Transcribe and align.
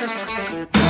Thank 0.00 0.76
you. 0.76 0.89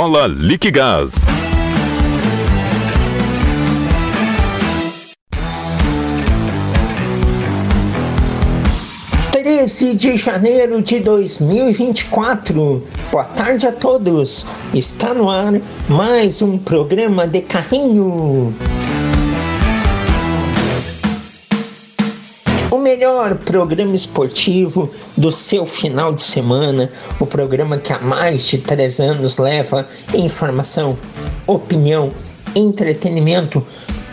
Viola 0.00 0.26
Liquigás. 0.26 1.10
13 9.30 9.94
de 9.96 10.16
janeiro 10.16 10.80
de 10.80 11.00
2024. 11.00 12.82
Boa 13.12 13.24
tarde 13.24 13.66
a 13.66 13.72
todos. 13.72 14.46
Está 14.72 15.12
no 15.12 15.28
ar 15.28 15.60
mais 15.86 16.40
um 16.40 16.56
programa 16.56 17.26
de 17.26 17.42
carrinho. 17.42 18.54
Melhor 22.90 23.36
programa 23.36 23.94
esportivo 23.94 24.90
do 25.16 25.30
seu 25.30 25.64
final 25.64 26.12
de 26.12 26.22
semana, 26.22 26.90
o 27.20 27.26
programa 27.26 27.78
que 27.78 27.92
há 27.92 28.00
mais 28.00 28.48
de 28.48 28.58
três 28.58 28.98
anos 28.98 29.38
leva 29.38 29.86
informação, 30.12 30.98
opinião, 31.46 32.12
entretenimento 32.52 33.64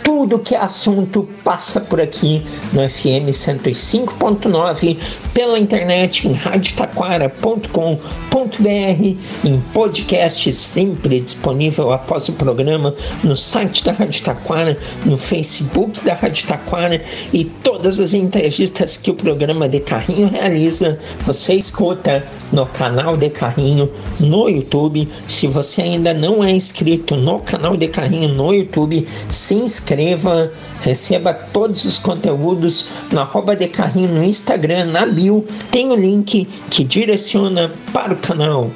tudo 0.08 0.38
que 0.38 0.54
é 0.54 0.58
assunto 0.58 1.28
passa 1.44 1.82
por 1.82 2.00
aqui 2.00 2.42
no 2.72 2.80
FM 2.88 3.28
105.9, 3.28 4.96
pela 5.34 5.58
internet 5.58 6.26
em 6.26 6.32
radiotaquara.com.br, 6.32 9.16
em 9.44 9.60
podcast 9.74 10.50
sempre 10.50 11.20
disponível 11.20 11.92
após 11.92 12.26
o 12.30 12.32
programa, 12.32 12.94
no 13.22 13.36
site 13.36 13.84
da 13.84 13.92
Rádio 13.92 14.24
Taquara, 14.24 14.78
no 15.04 15.18
Facebook 15.18 16.02
da 16.02 16.14
Rádio 16.14 16.46
Taquara 16.46 17.02
e 17.30 17.44
todas 17.44 18.00
as 18.00 18.14
entrevistas 18.14 18.96
que 18.96 19.10
o 19.10 19.14
programa 19.14 19.68
de 19.68 19.80
Carrinho 19.80 20.30
realiza, 20.30 20.98
você 21.20 21.52
escuta 21.52 22.22
no 22.50 22.64
canal 22.64 23.14
de 23.14 23.28
Carrinho 23.28 23.90
no 24.18 24.48
YouTube. 24.48 25.06
Se 25.26 25.46
você 25.46 25.82
ainda 25.82 26.14
não 26.14 26.42
é 26.42 26.50
inscrito 26.50 27.14
no 27.14 27.40
canal 27.40 27.76
de 27.76 27.88
Carrinho 27.88 28.30
no 28.30 28.54
YouTube, 28.54 29.06
se 29.28 29.54
inscreva 29.54 29.97
inscreva, 29.98 30.52
receba 30.82 31.34
todos 31.34 31.84
os 31.84 31.98
conteúdos 31.98 32.86
no 33.10 33.20
arroba 33.20 33.56
de 33.56 33.66
carrinho 33.66 34.14
no 34.14 34.22
Instagram, 34.22 34.86
na 34.86 35.06
bio, 35.06 35.44
tem 35.70 35.90
o 35.90 35.96
link 35.96 36.46
que 36.70 36.84
direciona 36.84 37.68
para 37.92 38.14
o 38.14 38.16
canal. 38.16 38.70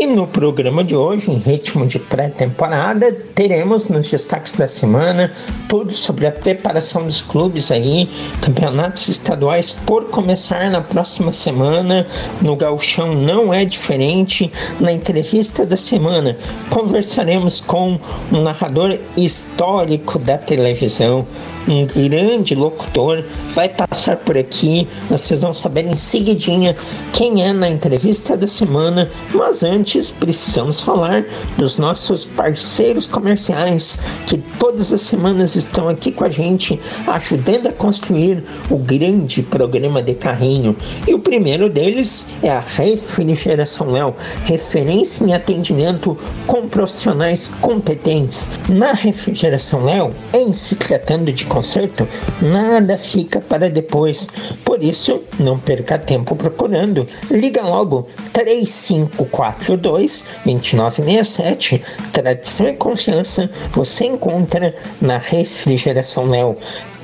E 0.00 0.06
no 0.06 0.28
programa 0.28 0.84
de 0.84 0.94
hoje, 0.94 1.28
em 1.28 1.38
ritmo 1.38 1.84
de 1.84 1.98
pré-temporada, 1.98 3.10
teremos 3.34 3.88
nos 3.88 4.08
destaques 4.08 4.52
da 4.52 4.68
semana 4.68 5.32
tudo 5.68 5.92
sobre 5.92 6.24
a 6.24 6.30
preparação 6.30 7.02
dos 7.02 7.20
clubes 7.20 7.72
aí, 7.72 8.08
campeonatos 8.40 9.08
estaduais 9.08 9.72
por 9.72 10.04
começar 10.04 10.70
na 10.70 10.80
próxima 10.80 11.32
semana. 11.32 12.06
No 12.40 12.54
Gauchão 12.54 13.12
não 13.12 13.52
é 13.52 13.64
diferente. 13.64 14.52
Na 14.78 14.92
entrevista 14.92 15.66
da 15.66 15.76
semana, 15.76 16.38
conversaremos 16.70 17.60
com 17.60 17.98
um 18.30 18.40
narrador 18.40 18.96
histórico 19.16 20.20
da 20.20 20.38
televisão, 20.38 21.26
um 21.66 21.86
grande 21.86 22.54
locutor, 22.54 23.24
vai 23.48 23.68
passar 23.68 24.16
por 24.16 24.38
aqui. 24.38 24.86
Vocês 25.10 25.42
vão 25.42 25.52
saber 25.52 25.86
em 25.86 25.96
seguidinha 25.96 26.74
quem 27.12 27.44
é 27.44 27.52
na 27.52 27.68
entrevista 27.68 28.36
da 28.36 28.46
semana. 28.46 29.10
Mas 29.34 29.62
antes, 29.62 29.87
precisamos 30.18 30.80
falar 30.80 31.24
dos 31.56 31.78
nossos 31.78 32.24
parceiros 32.24 33.06
comerciais 33.06 33.98
que 34.26 34.38
todas 34.58 34.92
as 34.92 35.00
semanas 35.00 35.56
estão 35.56 35.88
aqui 35.88 36.12
com 36.12 36.24
a 36.24 36.28
gente, 36.28 36.78
ajudando 37.06 37.68
a 37.68 37.72
construir 37.72 38.44
o 38.70 38.76
grande 38.76 39.42
programa 39.42 40.02
de 40.02 40.14
carrinho. 40.14 40.76
E 41.06 41.14
o 41.14 41.18
primeiro 41.18 41.70
deles 41.70 42.32
é 42.42 42.50
a 42.50 42.60
Refrigeração 42.60 43.90
Léo, 43.90 44.14
referência 44.44 45.24
em 45.24 45.32
atendimento 45.32 46.18
com 46.46 46.68
profissionais 46.68 47.48
competentes. 47.60 48.50
Na 48.68 48.92
Refrigeração 48.92 49.84
Léo, 49.84 50.10
em 50.34 50.52
se 50.52 50.76
tratando 50.76 51.32
de 51.32 51.46
conserto, 51.46 52.06
nada 52.42 52.98
fica 52.98 53.40
para 53.40 53.70
depois. 53.70 54.28
Por 54.64 54.82
isso, 54.82 55.22
não 55.38 55.58
perca 55.58 55.98
tempo 55.98 56.36
procurando. 56.36 57.06
Liga 57.30 57.62
logo 57.62 58.08
3542 59.76 60.24
2967. 60.44 61.82
Tradição 62.12 62.68
e 62.68 62.72
confiança 62.72 63.50
você 63.72 64.06
encontra 64.06 64.74
na 65.00 65.18
Refrigeração 65.18 66.26
Léo. 66.26 66.56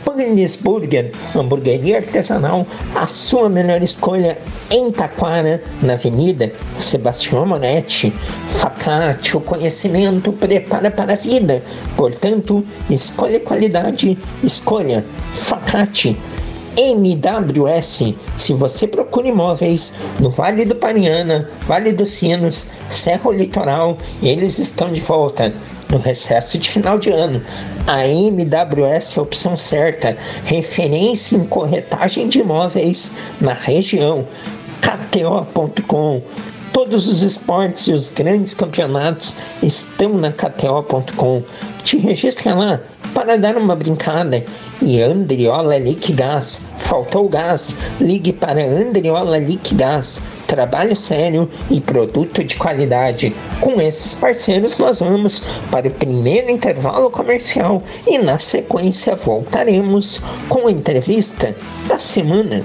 Panis 0.05 0.57
Burger, 0.57 1.13
hamburgueria 1.35 1.97
artesanal, 1.97 2.67
a 2.95 3.07
sua 3.07 3.49
melhor 3.49 3.83
escolha 3.83 4.37
em 4.71 4.93
Taquara, 4.93 5.63
na 5.83 5.95
Avenida 5.95 6.53
Sebastião 6.77 7.47
Moretti. 7.47 8.13
Facate, 8.47 9.37
o 9.37 9.41
conhecimento 9.41 10.31
prepara 10.33 10.91
para 10.91 11.15
a 11.15 11.17
vida. 11.17 11.63
Portanto, 11.97 12.65
escolha 12.91 13.41
qualidade, 13.41 14.19
escolha 14.43 15.05
Facate. 15.33 16.17
MWS. 16.77 18.15
Se 18.37 18.53
você 18.53 18.87
procura 18.87 19.29
imóveis 19.29 19.95
no 20.19 20.31
Vale 20.31 20.65
do 20.65 20.75
Pariana, 20.75 21.49
Vale 21.62 21.93
dos 21.93 22.11
Sinos, 22.11 22.71
Serra 22.89 23.33
Litoral, 23.33 23.99
eles 24.23 24.59
estão 24.59 24.93
de 24.93 25.01
volta 25.01 25.53
no 25.89 25.99
recesso 25.99 26.59
de 26.59 26.69
final 26.69 26.99
de 26.99 27.11
ano. 27.11 27.43
A 27.87 28.07
MWS 28.07 29.17
é 29.17 29.21
a 29.21 29.23
opção 29.23 29.57
certa, 29.57 30.17
referência 30.45 31.37
em 31.37 31.45
corretagem 31.45 32.29
de 32.29 32.41
imóveis 32.41 33.11
na 33.41 33.53
região. 33.53 34.27
KTO.com 34.81 36.23
Todos 36.75 37.07
os 37.07 37.23
esportes 37.23 37.87
e 37.87 37.93
os 37.93 38.11
grandes 38.11 38.53
campeonatos 38.53 39.37
estão 39.62 40.15
na 40.15 40.33
KTO.com. 40.33 41.45
Te 41.85 41.99
registra 41.99 42.53
lá 42.53 42.81
para 43.15 43.39
dar 43.39 43.57
uma 43.57 43.77
brincada. 43.77 44.45
E 44.83 45.01
Andriola 45.01 45.79
Liquigás. 45.79 46.62
Faltou 46.77 47.29
gás? 47.29 47.77
Ligue 48.01 48.33
para 48.33 48.67
Andriola 48.67 49.39
Liquigás. 49.39 50.21
Trabalho 50.49 50.97
sério 50.97 51.49
e 51.71 51.81
produto 51.81 52.43
de 52.43 52.57
qualidade. 52.57 53.33
Com 53.61 53.81
esses 53.81 54.12
parceiros, 54.12 54.77
nós 54.77 54.99
vamos 54.99 55.41
para 55.71 55.87
o 55.87 55.93
primeiro 55.93 56.51
intervalo 56.51 57.09
comercial 57.09 57.85
e, 58.05 58.19
na 58.19 58.37
sequência, 58.37 59.15
voltaremos 59.15 60.21
com 60.49 60.67
a 60.67 60.73
entrevista 60.73 61.55
da 61.87 62.01
semana. 62.01 62.65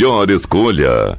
melhor 0.00 0.30
escolha. 0.30 1.18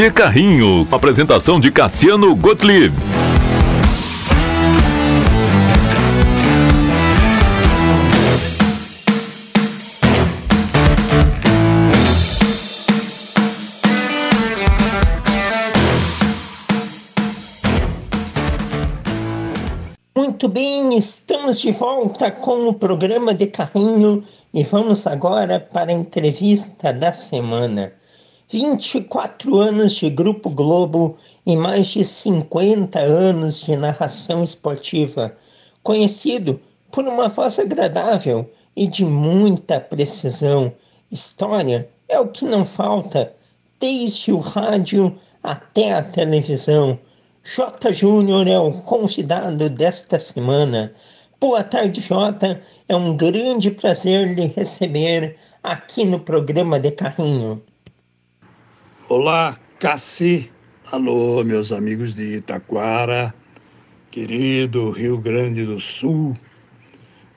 de 0.00 0.10
Carrinho. 0.10 0.88
Apresentação 0.90 1.60
de 1.60 1.70
Cassiano 1.70 2.34
Gottlieb. 2.34 2.90
Muito 20.16 20.48
bem, 20.48 20.96
estamos 20.96 21.60
de 21.60 21.72
volta 21.72 22.30
com 22.30 22.68
o 22.68 22.72
programa 22.72 23.34
de 23.34 23.48
carrinho 23.48 24.24
e 24.54 24.64
vamos 24.64 25.06
agora 25.06 25.60
para 25.60 25.90
a 25.90 25.94
entrevista 25.94 26.90
da 26.90 27.12
semana. 27.12 27.99
24 28.52 29.60
anos 29.60 29.92
de 29.92 30.10
Grupo 30.10 30.50
Globo 30.50 31.16
e 31.46 31.56
mais 31.56 31.86
de 31.86 32.04
50 32.04 32.98
anos 32.98 33.60
de 33.60 33.76
narração 33.76 34.42
esportiva, 34.42 35.36
conhecido 35.84 36.60
por 36.90 37.04
uma 37.06 37.28
voz 37.28 37.60
agradável 37.60 38.50
e 38.74 38.88
de 38.88 39.04
muita 39.04 39.78
precisão. 39.78 40.72
História 41.12 41.88
é 42.08 42.18
o 42.18 42.26
que 42.26 42.44
não 42.44 42.64
falta, 42.64 43.32
desde 43.78 44.32
o 44.32 44.38
rádio 44.38 45.16
até 45.44 45.92
a 45.92 46.02
televisão. 46.02 46.98
J. 47.44 47.92
Júnior 47.92 48.48
é 48.48 48.58
o 48.58 48.72
convidado 48.82 49.70
desta 49.70 50.18
semana. 50.18 50.92
Boa 51.40 51.62
tarde, 51.62 52.00
J. 52.00 52.60
É 52.88 52.96
um 52.96 53.16
grande 53.16 53.70
prazer 53.70 54.34
lhe 54.34 54.46
receber 54.46 55.36
aqui 55.62 56.04
no 56.04 56.18
programa 56.18 56.80
de 56.80 56.90
Carrinho. 56.90 57.62
Olá, 59.10 59.58
Cassi. 59.80 60.48
Alô, 60.92 61.42
meus 61.42 61.72
amigos 61.72 62.14
de 62.14 62.36
Itaquara, 62.36 63.34
querido 64.08 64.92
Rio 64.92 65.18
Grande 65.18 65.66
do 65.66 65.80
Sul. 65.80 66.36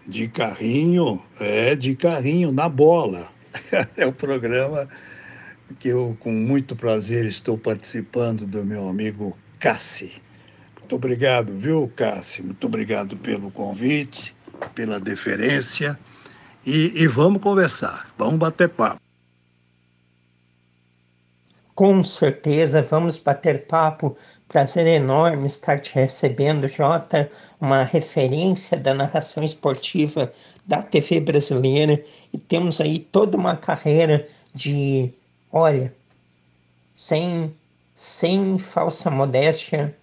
De 0.05 0.27
carrinho, 0.27 1.19
é 1.39 1.74
de 1.74 1.95
carrinho 1.95 2.51
na 2.51 2.69
bola. 2.69 3.27
é 3.98 4.05
o 4.05 4.13
programa 4.13 4.88
que 5.79 5.88
eu, 5.88 6.15
com 6.19 6.31
muito 6.31 6.75
prazer, 6.75 7.25
estou 7.25 7.57
participando 7.57 8.45
do 8.45 8.63
meu 8.63 8.88
amigo 8.88 9.36
Cassi. 9.59 10.21
Muito 10.79 10.95
obrigado, 10.95 11.57
viu, 11.57 11.91
Cassi? 11.95 12.43
Muito 12.43 12.67
obrigado 12.67 13.17
pelo 13.17 13.50
convite, 13.50 14.36
pela 14.75 15.00
deferência. 15.00 15.98
E, 16.63 17.01
e 17.01 17.07
vamos 17.07 17.41
conversar, 17.41 18.13
vamos 18.15 18.38
bater 18.38 18.69
papo. 18.69 19.02
Com 21.75 22.03
certeza, 22.03 22.84
vamos 22.84 23.18
bater 23.18 23.65
papo. 23.65 24.15
Prazer 24.48 24.86
enorme 24.86 25.48
estar 25.48 25.80
te 25.80 25.96
recebendo, 25.96 26.68
Jota, 26.68 27.32
uma 27.60 27.82
referência 27.84 28.77
da 28.77 28.94
narração 28.94 29.44
esportiva 29.44 30.32
da 30.68 30.84
TV 30.84 31.20
brasileira. 31.20 32.00
E 32.32 32.38
temos 32.38 32.80
aí 32.80 33.00
toda 33.00 33.36
uma 33.36 33.56
carreira 33.56 34.27
de, 34.53 35.12
olha, 35.51 35.92
sem, 36.94 37.51
sem 37.96 38.60
falsa 38.60 39.10
modéstia, 39.10 39.96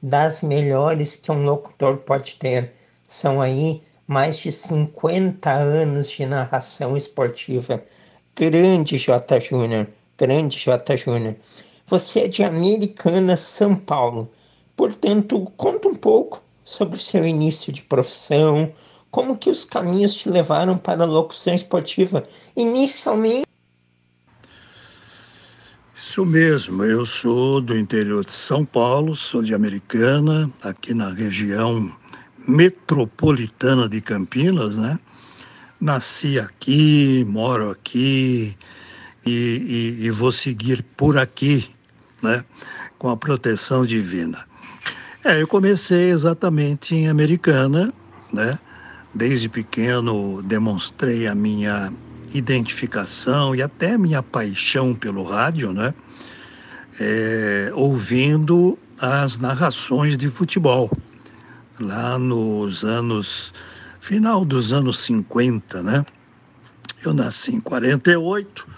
das 0.00 0.42
melhores 0.42 1.16
que 1.16 1.32
um 1.32 1.42
locutor 1.42 1.96
pode 1.96 2.36
ter. 2.36 2.72
São 3.08 3.40
aí 3.40 3.82
mais 4.06 4.38
de 4.38 4.52
50 4.52 5.50
anos 5.50 6.08
de 6.08 6.24
narração 6.24 6.96
esportiva. 6.96 7.82
Grande 8.36 8.96
J. 8.96 9.40
Júnior 9.40 9.88
grande 10.16 10.58
J. 10.58 10.96
Júnior. 10.96 11.36
Você 11.86 12.20
é 12.20 12.28
de 12.28 12.42
Americana, 12.42 13.36
São 13.36 13.74
Paulo. 13.76 14.30
Portanto, 14.76 15.40
conta 15.56 15.88
um 15.88 15.94
pouco 15.94 16.42
sobre 16.64 16.98
o 16.98 17.00
seu 17.00 17.24
início 17.24 17.72
de 17.72 17.82
profissão, 17.82 18.72
como 19.10 19.36
que 19.36 19.48
os 19.48 19.64
caminhos 19.64 20.14
te 20.14 20.28
levaram 20.28 20.76
para 20.76 21.04
a 21.04 21.06
locução 21.06 21.54
esportiva 21.54 22.24
inicialmente. 22.56 23.46
Isso 25.96 26.26
mesmo, 26.26 26.84
eu 26.84 27.06
sou 27.06 27.60
do 27.60 27.76
interior 27.76 28.24
de 28.24 28.32
São 28.32 28.64
Paulo, 28.64 29.16
sou 29.16 29.42
de 29.42 29.54
Americana, 29.54 30.50
aqui 30.62 30.92
na 30.92 31.10
região 31.10 31.90
metropolitana 32.46 33.88
de 33.88 34.00
Campinas, 34.00 34.76
né? 34.76 34.98
Nasci 35.80 36.38
aqui, 36.38 37.24
moro 37.28 37.70
aqui 37.70 38.56
e, 39.26 39.96
e, 40.00 40.04
e 40.06 40.10
vou 40.10 40.30
seguir 40.30 40.82
por 40.96 41.18
aqui, 41.18 41.68
né? 42.22 42.44
Com 42.98 43.10
a 43.10 43.16
proteção 43.16 43.84
divina. 43.84 44.46
É, 45.24 45.42
eu 45.42 45.48
comecei 45.48 46.10
exatamente 46.10 46.94
em 46.94 47.08
Americana, 47.08 47.92
né? 48.32 48.58
Desde 49.12 49.48
pequeno 49.48 50.40
demonstrei 50.42 51.26
a 51.26 51.34
minha 51.34 51.92
identificação 52.32 53.54
e 53.54 53.62
até 53.62 53.98
minha 53.98 54.22
paixão 54.22 54.94
pelo 54.94 55.24
rádio, 55.24 55.72
né? 55.72 55.92
É, 57.00 57.70
ouvindo 57.74 58.78
as 58.98 59.38
narrações 59.38 60.16
de 60.16 60.30
futebol 60.30 60.90
lá 61.78 62.18
nos 62.18 62.84
anos 62.84 63.52
final 64.00 64.44
dos 64.44 64.72
anos 64.72 65.00
50, 65.00 65.82
né? 65.82 66.06
Eu 67.04 67.12
nasci 67.12 67.54
em 67.54 67.60
48 67.60 68.75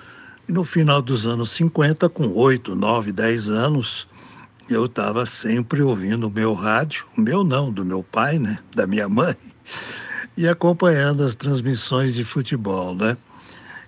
e 0.48 0.52
no 0.52 0.64
final 0.64 1.02
dos 1.02 1.26
anos 1.26 1.50
50, 1.50 2.08
com 2.08 2.32
8, 2.32 2.74
9, 2.74 3.12
10 3.12 3.50
anos, 3.50 4.08
eu 4.68 4.86
estava 4.86 5.26
sempre 5.26 5.82
ouvindo 5.82 6.28
o 6.28 6.30
meu 6.30 6.54
rádio, 6.54 7.04
o 7.16 7.20
meu 7.20 7.44
não, 7.44 7.70
do 7.70 7.84
meu 7.84 8.02
pai, 8.02 8.38
né? 8.38 8.58
Da 8.74 8.86
minha 8.86 9.08
mãe, 9.08 9.36
e 10.36 10.48
acompanhando 10.48 11.22
as 11.22 11.34
transmissões 11.34 12.14
de 12.14 12.24
futebol, 12.24 12.94
né? 12.94 13.16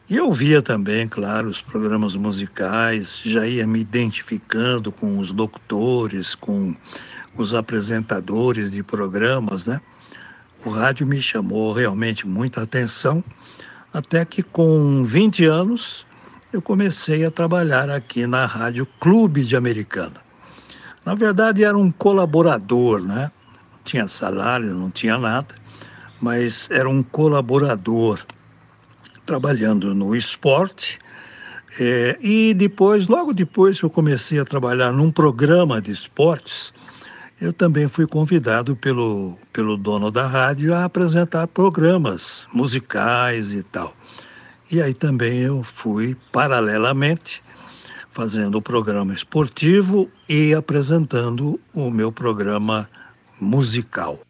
E 0.09 0.17
eu 0.17 0.31
via 0.33 0.61
também, 0.61 1.09
claro, 1.09 1.49
os 1.49 1.63
programas 1.63 2.15
musicais, 2.15 3.21
já 3.25 3.47
ia 3.47 3.67
me 3.67 3.81
identificando 3.81 4.93
com 4.93 5.19
os 5.19 5.33
locutores, 5.33 6.35
com 6.35 6.75
os 7.37 7.55
apresentadores 7.55 8.71
de 8.71 8.83
programas, 8.83 9.65
né? 9.65 9.81
O 10.67 10.69
rádio 10.69 11.07
me 11.07 11.23
chamou 11.23 11.73
realmente 11.73 12.27
muita 12.27 12.63
atenção, 12.63 13.25
até 13.95 14.27
que 14.27 14.43
com 14.43 15.03
20 15.05 15.47
anos 15.47 16.05
eu 16.53 16.61
comecei 16.61 17.25
a 17.25 17.31
trabalhar 17.31 17.89
aqui 17.91 18.27
na 18.27 18.45
Rádio 18.45 18.87
Clube 18.99 19.45
de 19.45 19.55
Americana. 19.55 20.17
Na 21.05 21.15
verdade, 21.15 21.63
era 21.63 21.79
um 21.79 21.93
colaborador, 21.93 23.01
né? 23.01 23.31
Não 23.73 23.79
tinha 23.85 24.09
salário, 24.09 24.75
não 24.75 24.91
tinha 24.91 25.17
nada, 25.17 25.55
mas 26.21 26.69
era 26.71 26.89
um 26.89 27.03
colaborador 27.03 28.21
trabalhando 29.25 29.95
no 29.95 30.15
esporte. 30.15 30.99
É, 31.79 32.19
e 32.21 32.53
depois, 32.53 33.07
logo 33.07 33.33
depois 33.33 33.79
que 33.79 33.87
eu 33.87 33.91
comecei 33.91 34.41
a 34.41 34.45
trabalhar 34.45 34.91
num 34.93 35.13
programa 35.13 35.81
de 35.81 35.93
esportes, 35.93 36.73
eu 37.41 37.53
também 37.53 37.89
fui 37.89 38.09
convidado 38.09 38.75
pelo, 38.75 39.39
pelo 39.53 39.77
dono 39.77 40.11
da 40.11 40.27
rádio 40.27 40.75
a 40.75 40.85
apresentar 40.85 41.47
programas 41.47 42.45
musicais 42.53 43.55
e 43.55 43.63
tal. 43.63 43.95
E 44.71 44.81
aí 44.81 44.95
também 44.95 45.39
eu 45.39 45.65
fui, 45.65 46.17
paralelamente, 46.31 47.43
fazendo 48.09 48.57
o 48.57 48.63
programa 48.63 49.13
esportivo 49.13 50.09
e 50.29 50.55
apresentando 50.55 51.61
o 51.75 51.91
meu 51.91 52.13
programa 52.13 52.89
musical. 53.41 54.21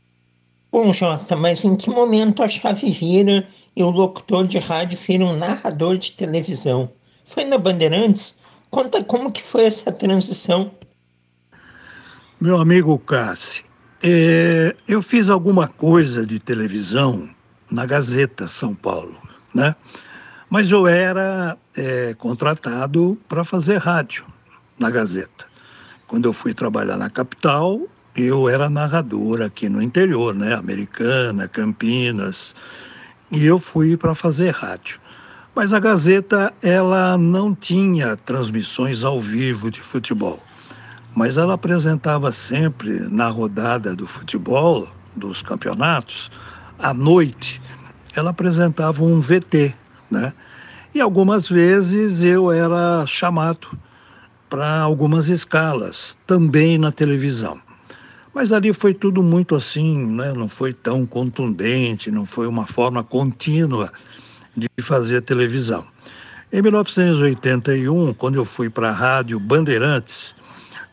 Bom, 0.73 0.92
Jota, 0.94 1.37
mas 1.37 1.64
em 1.64 1.76
que 1.76 1.90
momento 1.90 2.42
a 2.42 2.49
chave 2.49 2.90
vira 2.90 3.47
e 3.76 3.82
o 3.82 3.90
locutor 3.90 4.47
de 4.47 4.59
rádio 4.59 4.99
vira 4.99 5.25
um 5.25 5.37
narrador 5.37 5.99
de 5.99 6.12
televisão. 6.12 6.90
Foi 7.25 7.44
na 7.44 7.59
Bandeirantes? 7.59 8.40
Conta 8.70 9.02
como 9.04 9.32
que 9.32 9.42
foi 9.42 9.64
essa 9.64 9.92
transição. 9.92 10.70
Meu 12.40 12.59
amigo 12.59 12.99
Cassi, 12.99 13.64
é, 14.02 14.75
eu 14.88 15.02
fiz 15.02 15.28
alguma 15.28 15.68
coisa 15.68 16.25
de 16.25 16.38
televisão 16.38 17.28
na 17.70 17.85
Gazeta 17.85 18.49
São 18.49 18.75
Paulo, 18.75 19.20
né? 19.52 19.75
Mas 20.50 20.73
eu 20.73 20.88
era 20.88 21.57
é, 21.76 22.12
contratado 22.14 23.16
para 23.28 23.45
fazer 23.45 23.76
rádio 23.76 24.26
na 24.76 24.90
Gazeta. 24.90 25.47
Quando 26.09 26.25
eu 26.25 26.33
fui 26.33 26.52
trabalhar 26.52 26.97
na 26.97 27.09
capital, 27.09 27.80
eu 28.16 28.49
era 28.49 28.69
narrador 28.69 29.42
aqui 29.42 29.69
no 29.69 29.80
interior, 29.80 30.35
né? 30.35 30.52
Americana, 30.54 31.47
Campinas, 31.47 32.57
e 33.30 33.47
eu 33.47 33.61
fui 33.61 33.97
para 33.97 34.12
fazer 34.12 34.50
rádio. 34.50 35.00
Mas 35.54 35.73
a 35.73 35.78
Gazeta, 35.78 36.52
ela 36.61 37.16
não 37.16 37.54
tinha 37.54 38.16
transmissões 38.16 39.04
ao 39.04 39.21
vivo 39.21 39.71
de 39.71 39.80
futebol, 39.80 40.42
mas 41.14 41.38
ela 41.38 41.54
apresentava 41.54 42.33
sempre 42.33 42.90
na 43.09 43.28
rodada 43.28 43.95
do 43.95 44.07
futebol, 44.07 44.88
dos 45.14 45.42
campeonatos, 45.42 46.28
à 46.76 46.92
noite, 46.92 47.62
ela 48.16 48.30
apresentava 48.30 49.04
um 49.04 49.21
VT, 49.21 49.75
né? 50.11 50.33
E 50.95 51.00
algumas 51.00 51.49
vezes 51.49 52.23
eu 52.23 52.50
era 52.50 53.07
chamado 53.07 53.79
para 54.49 54.81
algumas 54.81 55.29
escalas, 55.29 56.19
também 56.26 56.76
na 56.76 56.90
televisão. 56.90 57.61
Mas 58.35 58.52
ali 58.52 58.73
foi 58.73 58.93
tudo 58.93 59.23
muito 59.23 59.55
assim, 59.55 59.97
né? 60.07 60.33
não 60.33 60.49
foi 60.49 60.73
tão 60.73 61.07
contundente, 61.07 62.11
não 62.11 62.26
foi 62.26 62.47
uma 62.47 62.67
forma 62.67 63.02
contínua 63.05 63.93
de 64.57 64.69
fazer 64.81 65.23
televisão. 65.23 65.87
Em 66.52 66.61
1981, 66.62 68.12
quando 68.14 68.35
eu 68.35 68.45
fui 68.45 68.69
para 68.69 68.88
a 68.88 68.93
Rádio 68.93 69.38
Bandeirantes, 69.38 70.35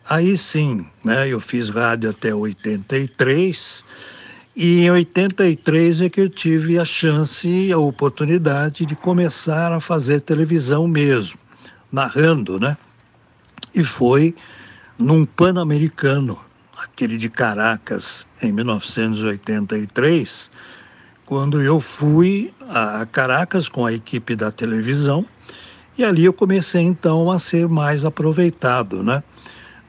aí 0.08 0.38
sim, 0.38 0.86
né, 1.04 1.28
eu 1.28 1.40
fiz 1.40 1.70
rádio 1.70 2.12
até 2.12 2.34
83, 2.34 3.84
e 4.60 4.86
em 4.86 4.90
83 4.90 6.02
é 6.02 6.10
que 6.10 6.20
eu 6.20 6.28
tive 6.28 6.80
a 6.80 6.84
chance, 6.84 7.72
a 7.72 7.78
oportunidade 7.78 8.88
de 8.88 8.96
começar 8.96 9.72
a 9.72 9.80
fazer 9.80 10.22
televisão 10.22 10.88
mesmo, 10.88 11.38
narrando, 11.92 12.60
né? 12.60 12.76
E 13.76 13.84
foi 13.84 14.34
num 14.98 15.28
Pan-Americano, 15.28 16.40
aquele 16.76 17.20
de 17.20 17.30
Caracas, 17.30 18.28
em 18.42 18.52
1983, 18.52 20.50
quando 21.24 21.62
eu 21.62 21.80
fui 21.80 22.52
a 22.68 23.06
Caracas 23.06 23.70
com 23.70 23.86
a 23.86 23.94
equipe 23.94 24.36
da 24.36 24.50
televisão, 24.50 25.24
e 25.96 26.04
ali 26.04 26.26
eu 26.26 26.34
comecei 26.34 26.82
então 26.82 27.30
a 27.30 27.38
ser 27.38 27.68
mais 27.70 28.04
aproveitado, 28.04 29.04
né? 29.04 29.22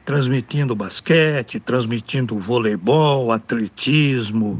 Transmitindo 0.09 0.75
basquete, 0.75 1.59
transmitindo 1.59 2.39
voleibol, 2.39 3.31
atletismo 3.31 4.59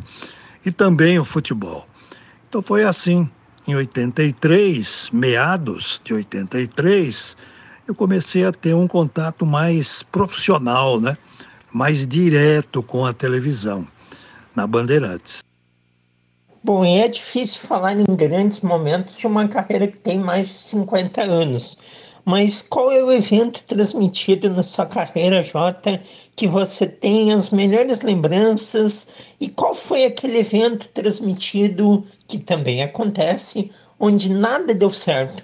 e 0.63 0.71
também 0.71 1.17
o 1.17 1.25
futebol. 1.25 1.87
Então 2.47 2.61
foi 2.61 2.83
assim. 2.83 3.27
Em 3.67 3.73
83, 3.73 5.09
meados 5.11 5.99
de 6.03 6.13
83, 6.13 7.35
eu 7.87 7.95
comecei 7.95 8.45
a 8.45 8.51
ter 8.51 8.75
um 8.75 8.87
contato 8.87 9.43
mais 9.43 10.03
profissional, 10.03 11.01
né? 11.01 11.17
mais 11.73 12.05
direto 12.05 12.83
com 12.83 13.03
a 13.03 13.11
televisão, 13.11 13.87
na 14.55 14.67
Bandeirantes. 14.67 15.39
Bom, 16.63 16.85
é 16.85 17.07
difícil 17.07 17.59
falar 17.61 17.99
em 17.99 18.05
grandes 18.15 18.61
momentos 18.61 19.17
de 19.17 19.25
uma 19.25 19.47
carreira 19.47 19.87
que 19.87 19.99
tem 19.99 20.19
mais 20.19 20.49
de 20.49 20.59
50 20.59 21.23
anos. 21.23 21.75
Mas 22.29 22.61
qual 22.61 22.91
é 22.91 23.03
o 23.03 23.11
evento 23.11 23.63
transmitido 23.63 24.51
na 24.51 24.61
sua 24.61 24.85
carreira, 24.85 25.41
Jota, 25.41 25.99
que 26.35 26.47
você 26.47 26.85
tem 26.85 27.33
as 27.33 27.49
melhores 27.49 28.01
lembranças? 28.01 29.07
E 29.41 29.49
qual 29.49 29.73
foi 29.73 30.05
aquele 30.05 30.37
evento 30.37 30.87
transmitido, 30.89 32.03
que 32.27 32.37
também 32.37 32.83
acontece, 32.83 33.71
onde 33.99 34.31
nada 34.31 34.75
deu 34.75 34.91
certo? 34.91 35.43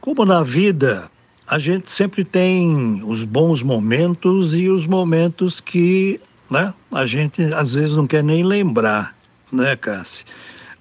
Como 0.00 0.24
na 0.24 0.42
vida, 0.42 1.08
a 1.46 1.60
gente 1.60 1.88
sempre 1.88 2.24
tem 2.24 3.00
os 3.04 3.22
bons 3.22 3.62
momentos 3.62 4.52
e 4.52 4.68
os 4.68 4.84
momentos 4.84 5.60
que 5.60 6.20
né, 6.50 6.74
a 6.90 7.06
gente 7.06 7.40
às 7.54 7.74
vezes 7.74 7.94
não 7.94 8.08
quer 8.08 8.24
nem 8.24 8.42
lembrar, 8.42 9.16
né, 9.52 9.76
Cassi? 9.76 10.24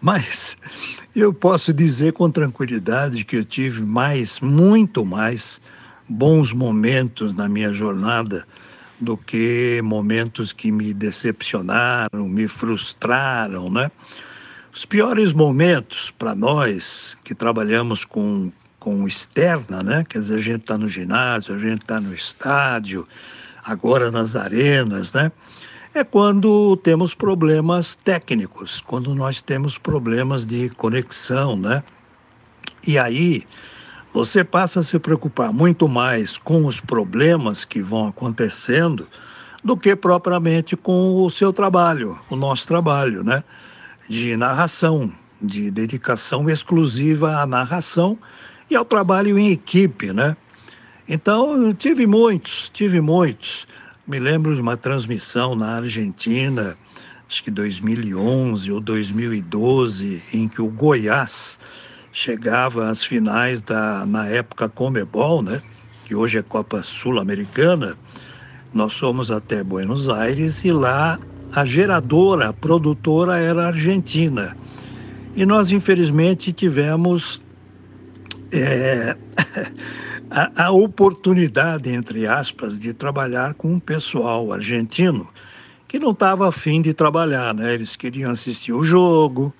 Mas 0.02 0.58
eu 1.22 1.34
posso 1.34 1.74
dizer 1.74 2.14
com 2.14 2.30
tranquilidade 2.30 3.24
que 3.24 3.38
eu 3.38 3.46
tive 3.46 3.82
mais, 3.82 4.40
muito 4.40 5.06
mais, 5.06 5.62
bons 6.08 6.52
momentos 6.52 7.34
na 7.34 7.48
minha 7.48 7.74
jornada 7.74 8.46
do 9.00 9.18
que 9.18 9.82
momentos 9.84 10.54
que 10.54 10.72
me 10.72 10.94
decepcionaram, 10.94 12.28
me 12.28 12.48
frustraram, 12.48 13.70
né? 13.70 13.92
Os 14.74 14.86
piores 14.86 15.32
momentos 15.32 16.12
para 16.12 16.36
nós 16.36 17.18
que 17.24 17.34
trabalhamos 17.34 18.04
com 18.04 18.52
com 18.86 19.08
externa, 19.08 19.82
né? 19.82 20.06
Quer 20.08 20.20
dizer, 20.20 20.36
a 20.36 20.42
gente 20.42 20.62
está 20.62 20.78
no 20.78 20.88
ginásio, 20.88 21.56
a 21.56 21.58
gente 21.58 21.82
está 21.82 22.00
no 22.00 22.14
estádio, 22.14 23.08
agora 23.64 24.12
nas 24.12 24.36
arenas, 24.36 25.12
né? 25.12 25.32
É 25.98 26.04
quando 26.04 26.76
temos 26.76 27.16
problemas 27.16 27.96
técnicos, 27.96 28.82
quando 28.86 29.16
nós 29.16 29.42
temos 29.42 29.78
problemas 29.78 30.46
de 30.46 30.68
conexão, 30.72 31.56
né? 31.56 31.82
E 32.86 33.00
aí 33.00 33.46
você 34.14 34.44
passa 34.44 34.82
a 34.82 34.84
se 34.84 35.00
preocupar 35.00 35.54
muito 35.54 35.88
mais 35.88 36.38
com 36.38 36.66
os 36.66 36.82
problemas 36.82 37.64
que 37.64 37.82
vão 37.82 38.10
acontecendo 38.10 39.08
do 39.64 39.78
que 39.78 39.96
propriamente 39.96 40.76
com 40.76 41.24
o 41.24 41.30
seu 41.30 41.54
trabalho, 41.54 42.20
o 42.30 42.36
nosso 42.36 42.68
trabalho, 42.68 43.24
né? 43.24 43.42
De 44.10 44.36
narração, 44.36 45.10
de 45.42 45.72
dedicação 45.72 46.50
exclusiva 46.50 47.38
à 47.38 47.46
narração 47.46 48.18
e 48.70 48.76
ao 48.76 48.84
trabalho 48.84 49.40
em 49.40 49.50
equipe, 49.50 50.12
né? 50.12 50.36
Então, 51.08 51.74
tive 51.74 52.06
muitos, 52.06 52.70
tive 52.70 53.00
muitos. 53.00 53.66
Me 54.08 54.20
lembro 54.20 54.54
de 54.54 54.62
uma 54.62 54.78
transmissão 54.78 55.56
na 55.56 55.78
Argentina, 55.78 56.78
acho 57.28 57.44
que 57.44 57.50
2011 57.50 58.72
ou 58.72 58.80
2012, 58.80 60.22
em 60.32 60.48
que 60.48 60.62
o 60.62 60.70
Goiás 60.70 61.58
chegava 62.12 62.88
às 62.90 63.04
finais 63.04 63.64
da, 63.64 64.06
na 64.06 64.28
época 64.28 64.70
Comebol, 64.70 65.42
né? 65.42 65.60
Que 66.06 66.14
hoje 66.14 66.38
é 66.38 66.44
Copa 66.44 66.84
Sul-Americana. 66.84 67.98
Nós 68.72 68.96
fomos 68.96 69.32
até 69.32 69.64
Buenos 69.64 70.08
Aires 70.08 70.64
e 70.64 70.72
lá 70.72 71.20
a 71.52 71.66
geradora, 71.66 72.50
a 72.50 72.54
produtora 72.54 73.40
era 73.40 73.66
argentina. 73.66 74.56
E 75.36 75.48
nós, 75.48 75.72
infelizmente, 75.72 76.54
tivemos 76.54 77.42
é, 78.54 79.18
a, 80.36 80.66
a, 80.66 80.72
oportunidade, 80.72 81.90
entre 81.90 82.28
aspas, 82.28 82.78
de 82.78 82.94
trabalhar 82.94 83.54
com 83.54 83.72
um 83.72 83.80
pessoal 83.80 84.52
argentino 84.52 85.30
que 85.88 85.98
não 85.98 86.12
estava 86.12 86.50
afim 86.50 86.82
de 86.82 86.94
trabalhar, 86.94 87.54
né? 87.54 87.74
Eles 87.74 87.96
queriam 87.96 88.30
assistir 88.32 88.74
o 88.74 88.84
jogo, 88.84 89.54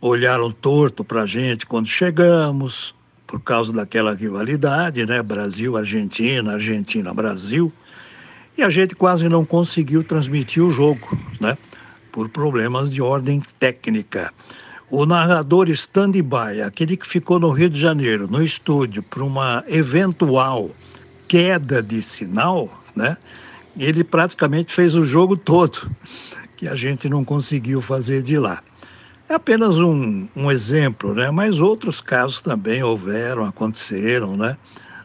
olharam 0.00 0.52
torto 0.52 1.02
para 1.02 1.22
a 1.22 1.26
gente 1.26 1.66
quando 1.66 1.88
chegamos, 1.88 2.94
por 3.26 3.40
causa 3.40 3.72
daquela 3.72 4.14
rivalidade, 4.14 5.04
né? 5.04 5.20
Brasil-Argentina, 5.20 6.52
Argentina-Brasil. 6.52 7.72
E 8.56 8.62
a 8.62 8.70
gente 8.70 8.94
quase 8.94 9.28
não 9.28 9.44
conseguiu 9.44 10.04
transmitir 10.04 10.62
o 10.62 10.70
jogo, 10.70 11.18
né? 11.40 11.58
Por 12.12 12.28
problemas 12.28 12.90
de 12.90 13.02
ordem 13.02 13.42
técnica 13.58 14.32
o 14.92 15.06
narrador 15.06 15.70
stand-by, 15.70 16.60
aquele 16.60 16.98
que 16.98 17.06
ficou 17.06 17.40
no 17.40 17.50
Rio 17.50 17.70
de 17.70 17.80
Janeiro, 17.80 18.28
no 18.28 18.44
estúdio, 18.44 19.02
para 19.02 19.24
uma 19.24 19.64
eventual 19.66 20.70
queda 21.26 21.82
de 21.82 22.02
sinal, 22.02 22.68
né? 22.94 23.16
Ele 23.78 24.04
praticamente 24.04 24.70
fez 24.70 24.94
o 24.94 25.02
jogo 25.02 25.34
todo, 25.34 25.90
que 26.58 26.68
a 26.68 26.76
gente 26.76 27.08
não 27.08 27.24
conseguiu 27.24 27.80
fazer 27.80 28.20
de 28.20 28.36
lá. 28.38 28.62
É 29.30 29.34
apenas 29.34 29.78
um, 29.78 30.28
um 30.36 30.50
exemplo, 30.50 31.14
né? 31.14 31.30
Mas 31.30 31.58
outros 31.58 32.02
casos 32.02 32.42
também 32.42 32.82
houveram, 32.82 33.46
aconteceram, 33.46 34.36
né? 34.36 34.58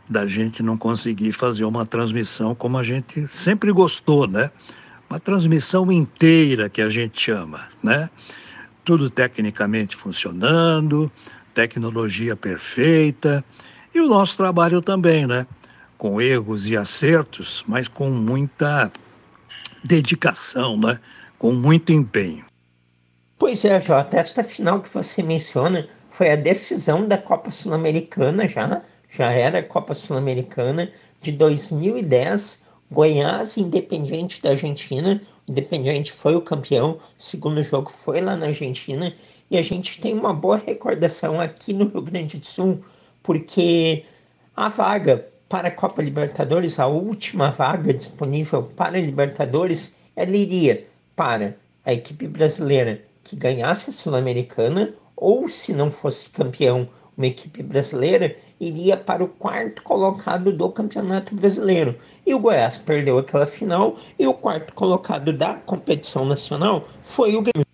Da 0.10 0.26
gente 0.26 0.62
não 0.62 0.78
conseguir 0.78 1.32
fazer 1.32 1.64
uma 1.64 1.86
transmissão 1.86 2.54
como 2.54 2.78
a 2.78 2.84
gente 2.84 3.26
sempre 3.32 3.72
gostou, 3.72 4.28
né? 4.28 4.52
Uma 5.10 5.18
transmissão 5.18 5.90
inteira 5.90 6.68
que 6.68 6.82
a 6.82 6.90
gente 6.90 7.22
chama, 7.22 7.70
né? 7.82 8.10
Tudo 8.88 9.10
tecnicamente 9.10 9.98
funcionando, 9.98 11.12
tecnologia 11.54 12.38
perfeita 12.38 13.44
e 13.94 14.00
o 14.00 14.08
nosso 14.08 14.38
trabalho 14.38 14.82
também, 14.82 15.28
né? 15.28 15.46
Com 15.98 16.22
erros 16.22 16.66
e 16.66 16.78
acertos, 16.78 17.66
mas 17.68 17.90
com 17.90 18.10
muita 18.10 18.90
dedicação, 19.84 20.78
né? 20.80 21.02
Com 21.38 21.52
muito 21.52 21.92
empenho. 21.92 22.46
Pois 23.38 23.66
é, 23.66 23.82
Jota, 23.82 24.16
esta 24.16 24.42
final 24.42 24.80
que 24.80 24.88
você 24.88 25.22
menciona 25.22 25.86
foi 26.08 26.32
a 26.32 26.38
decisão 26.38 27.06
da 27.06 27.18
Copa 27.18 27.52
Sul-Americana 27.52 28.48
já, 28.48 28.82
já 29.12 29.30
era 29.32 29.60
a 29.60 29.64
Copa 29.64 29.94
Sul-Americana 29.94 30.90
de 31.20 31.34
2010, 31.34 32.66
Goiás 32.90 33.58
Independente 33.58 34.42
da 34.42 34.52
Argentina, 34.52 35.22
Independiente 35.48 36.12
foi 36.12 36.36
o 36.36 36.42
campeão, 36.42 37.00
o 37.18 37.24
segundo 37.24 37.64
jogo 37.64 37.90
foi 37.90 38.20
lá 38.20 38.36
na 38.36 38.48
Argentina 38.48 39.14
e 39.50 39.58
a 39.58 39.62
gente 39.62 40.02
tem 40.02 40.14
uma 40.14 40.34
boa 40.34 40.58
recordação 40.58 41.40
aqui 41.40 41.72
no 41.74 41.88
Rio 41.88 42.02
Grande 42.02 42.38
do 42.38 42.46
Sul, 42.46 42.84
porque 43.24 44.04
a 44.56 44.68
vaga 44.68 45.26
para 45.48 45.70
a 45.70 45.72
Copa 45.72 46.02
Libertadores, 46.02 46.80
a 46.80 46.88
última 46.88 47.52
vaga 47.52 47.94
disponível 47.94 48.64
para 48.64 48.98
a 48.98 49.02
Libertadores, 49.02 49.96
ela 50.16 50.36
iria 50.36 50.86
para 51.16 51.56
a 51.86 51.94
equipe 51.94 52.28
brasileira 52.28 53.02
que 53.24 53.38
ganhasse 53.38 53.90
a 53.90 53.94
Sul-Americana 53.94 54.94
ou, 55.16 55.48
se 55.48 55.72
não 55.72 55.90
fosse 55.90 56.30
campeão, 56.30 56.90
uma 57.16 57.28
equipe 57.28 57.64
brasileira 57.64 58.36
iria 58.60 58.98
para 58.98 59.24
o 59.24 59.28
quarto 59.28 59.84
colocado 59.84 60.52
do 60.52 60.70
Campeonato 60.70 61.36
Brasileiro. 61.36 61.98
E 62.26 62.34
o 62.34 62.40
Goiás 62.40 62.78
perdeu 62.78 63.18
aquela 63.18 63.46
final 63.46 63.96
e 64.18 64.26
o 64.28 64.34
quarto 64.34 64.74
colocado 64.74 65.32
da 65.32 65.54
competição 65.56 66.26
nacional 66.26 66.88
foi 67.02 67.36
o 67.36 67.42
Grêmio. 67.42 67.68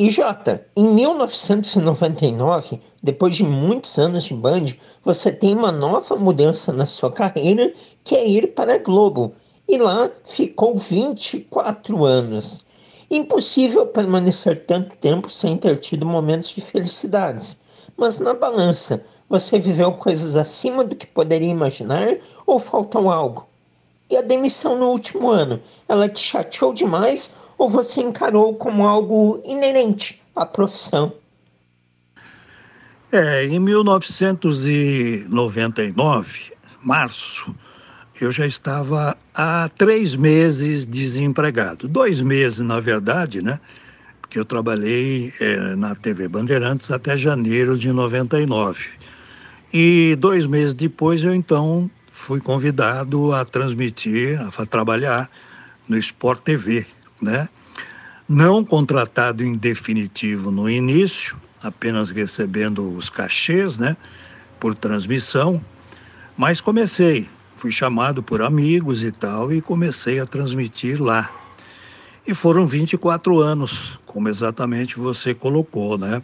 E 0.00 0.10
Jota, 0.12 0.64
em 0.76 0.86
1999, 0.94 2.80
depois 3.02 3.34
de 3.34 3.42
muitos 3.42 3.98
anos 3.98 4.22
de 4.22 4.32
Band, 4.32 4.66
você 5.02 5.32
tem 5.32 5.56
uma 5.56 5.72
nova 5.72 6.14
mudança 6.14 6.72
na 6.72 6.86
sua 6.86 7.10
carreira, 7.10 7.72
que 8.04 8.14
é 8.14 8.24
ir 8.24 8.54
para 8.54 8.74
a 8.76 8.78
Globo. 8.78 9.34
E 9.66 9.76
lá 9.76 10.08
ficou 10.24 10.76
24 10.76 12.04
anos. 12.04 12.60
Impossível 13.10 13.86
permanecer 13.86 14.64
tanto 14.66 14.94
tempo 14.98 15.28
sem 15.28 15.56
ter 15.56 15.76
tido 15.78 16.06
momentos 16.06 16.50
de 16.50 16.60
felicidades. 16.60 17.58
Mas 17.98 18.18
na 18.20 18.32
balança, 18.32 19.04
você 19.28 19.58
viveu 19.58 19.90
coisas 19.90 20.36
acima 20.36 20.84
do 20.84 20.94
que 20.94 21.04
poderia 21.04 21.50
imaginar 21.50 22.18
ou 22.46 22.60
faltou 22.60 23.10
algo? 23.10 23.48
E 24.08 24.16
a 24.16 24.22
demissão 24.22 24.78
no 24.78 24.90
último 24.90 25.28
ano, 25.28 25.60
ela 25.88 26.08
te 26.08 26.20
chateou 26.20 26.72
demais 26.72 27.34
ou 27.58 27.68
você 27.68 28.00
encarou 28.00 28.54
como 28.54 28.86
algo 28.86 29.42
inerente 29.44 30.22
à 30.34 30.46
profissão? 30.46 31.12
É, 33.10 33.44
em 33.44 33.58
1999, 33.58 36.52
março, 36.80 37.52
eu 38.20 38.30
já 38.30 38.46
estava 38.46 39.16
há 39.34 39.68
três 39.76 40.14
meses 40.14 40.86
desempregado. 40.86 41.88
Dois 41.88 42.20
meses, 42.20 42.60
na 42.60 42.78
verdade, 42.78 43.42
né? 43.42 43.58
Que 44.30 44.38
eu 44.38 44.44
trabalhei 44.44 45.32
é, 45.40 45.74
na 45.76 45.94
TV 45.94 46.28
Bandeirantes 46.28 46.90
até 46.90 47.16
janeiro 47.16 47.78
de 47.78 47.92
99. 47.92 48.84
E 49.72 50.16
dois 50.18 50.46
meses 50.46 50.74
depois 50.74 51.22
eu 51.22 51.34
então 51.34 51.90
fui 52.10 52.40
convidado 52.40 53.32
a 53.32 53.44
transmitir, 53.44 54.40
a 54.40 54.66
trabalhar 54.66 55.30
no 55.88 55.96
Sport 55.96 56.40
TV, 56.42 56.86
né? 57.20 57.48
Não 58.28 58.62
contratado 58.64 59.42
em 59.42 59.54
definitivo 59.54 60.50
no 60.50 60.68
início, 60.68 61.36
apenas 61.62 62.10
recebendo 62.10 62.94
os 62.94 63.08
cachês, 63.08 63.78
né? 63.78 63.96
Por 64.60 64.74
transmissão, 64.74 65.62
mas 66.36 66.60
comecei, 66.60 67.28
fui 67.54 67.72
chamado 67.72 68.22
por 68.22 68.42
amigos 68.42 69.02
e 69.02 69.10
tal 69.10 69.52
e 69.52 69.60
comecei 69.60 70.20
a 70.20 70.26
transmitir 70.26 71.02
lá. 71.02 71.30
E 72.28 72.34
foram 72.34 72.66
24 72.66 73.40
anos, 73.40 73.98
como 74.04 74.28
exatamente 74.28 74.98
você 74.98 75.32
colocou, 75.32 75.96
né? 75.96 76.22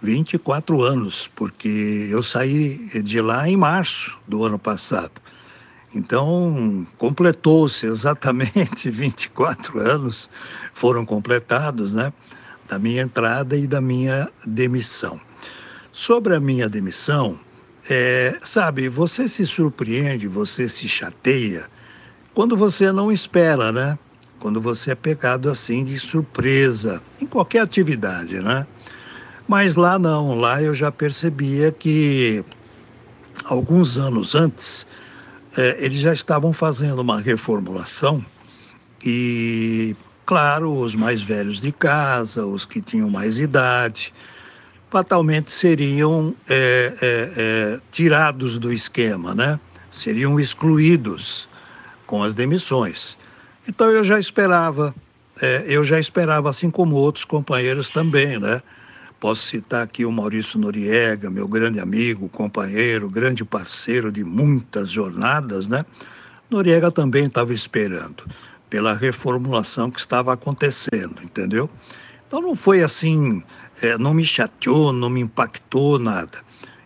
24 0.00 0.80
anos, 0.80 1.30
porque 1.36 2.08
eu 2.10 2.22
saí 2.22 2.88
de 3.04 3.20
lá 3.20 3.46
em 3.46 3.54
março 3.54 4.16
do 4.26 4.46
ano 4.46 4.58
passado. 4.58 5.12
Então, 5.94 6.86
completou-se 6.96 7.84
exatamente 7.84 8.88
24 8.88 9.78
anos, 9.78 10.30
foram 10.72 11.04
completados, 11.04 11.92
né? 11.92 12.14
Da 12.66 12.78
minha 12.78 13.02
entrada 13.02 13.54
e 13.54 13.66
da 13.66 13.78
minha 13.78 14.30
demissão. 14.46 15.20
Sobre 15.92 16.34
a 16.34 16.40
minha 16.40 16.66
demissão, 16.66 17.38
é, 17.90 18.38
sabe, 18.40 18.88
você 18.88 19.28
se 19.28 19.44
surpreende, 19.44 20.26
você 20.26 20.66
se 20.66 20.88
chateia 20.88 21.68
quando 22.32 22.56
você 22.56 22.90
não 22.90 23.12
espera, 23.12 23.70
né? 23.70 23.98
Quando 24.42 24.60
você 24.60 24.90
é 24.90 24.94
pegado 24.96 25.48
assim 25.48 25.84
de 25.84 25.96
surpresa, 26.00 27.00
em 27.20 27.26
qualquer 27.26 27.60
atividade, 27.60 28.40
né? 28.40 28.66
Mas 29.46 29.76
lá 29.76 30.00
não, 30.00 30.34
lá 30.34 30.60
eu 30.60 30.74
já 30.74 30.90
percebia 30.90 31.70
que 31.70 32.44
alguns 33.44 33.96
anos 33.96 34.34
antes 34.34 34.84
é, 35.56 35.76
eles 35.78 36.00
já 36.00 36.12
estavam 36.12 36.52
fazendo 36.52 36.98
uma 36.98 37.20
reformulação 37.20 38.24
e, 39.04 39.94
claro, 40.26 40.76
os 40.76 40.96
mais 40.96 41.22
velhos 41.22 41.60
de 41.60 41.70
casa, 41.70 42.44
os 42.44 42.66
que 42.66 42.80
tinham 42.80 43.08
mais 43.08 43.38
idade, 43.38 44.12
fatalmente 44.90 45.52
seriam 45.52 46.34
é, 46.48 46.96
é 47.00 47.80
tirados 47.92 48.58
do 48.58 48.72
esquema, 48.72 49.36
né? 49.36 49.60
Seriam 49.88 50.40
excluídos 50.40 51.48
com 52.08 52.24
as 52.24 52.34
demissões. 52.34 53.16
Então 53.68 53.90
eu 53.90 54.02
já 54.02 54.18
esperava, 54.18 54.94
é, 55.40 55.64
eu 55.66 55.84
já 55.84 55.98
esperava, 55.98 56.50
assim 56.50 56.70
como 56.70 56.96
outros 56.96 57.24
companheiros 57.24 57.90
também, 57.90 58.38
né? 58.38 58.60
Posso 59.20 59.42
citar 59.42 59.84
aqui 59.84 60.04
o 60.04 60.10
Maurício 60.10 60.58
Noriega, 60.58 61.30
meu 61.30 61.46
grande 61.46 61.78
amigo, 61.78 62.28
companheiro, 62.28 63.08
grande 63.08 63.44
parceiro 63.44 64.10
de 64.10 64.24
muitas 64.24 64.90
jornadas, 64.90 65.68
né? 65.68 65.86
Noriega 66.50 66.90
também 66.90 67.26
estava 67.26 67.54
esperando 67.54 68.24
pela 68.68 68.94
reformulação 68.94 69.90
que 69.90 70.00
estava 70.00 70.32
acontecendo, 70.32 71.22
entendeu? 71.22 71.70
Então 72.26 72.40
não 72.40 72.56
foi 72.56 72.82
assim, 72.82 73.44
é, 73.80 73.96
não 73.96 74.12
me 74.12 74.24
chateou, 74.24 74.92
não 74.92 75.08
me 75.08 75.20
impactou 75.20 76.00
nada. 76.00 76.38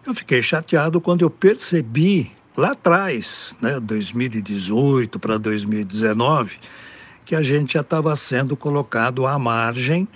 Eu 0.07 0.15
fiquei 0.15 0.43
chateado 0.43 1.01
quando 1.01 1.23
eu 1.23 1.31
percebi 1.31 2.33
lá 2.57 2.73
atrás, 2.73 3.55
né, 3.61 3.79
2018 3.79 5.19
para 5.19 5.39
2019, 5.39 6.57
que 7.25 7.35
a 7.35 7.43
gente 7.43 7.75
já 7.75 7.81
estava 7.81 8.15
sendo 8.17 8.57
colocado 8.57 9.27
à 9.27 9.39
margem 9.39 10.09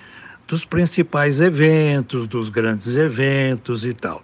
dos 0.46 0.64
principais 0.64 1.40
eventos, 1.40 2.26
dos 2.26 2.48
grandes 2.48 2.96
eventos 2.96 3.84
e 3.84 3.92
tal. 3.92 4.22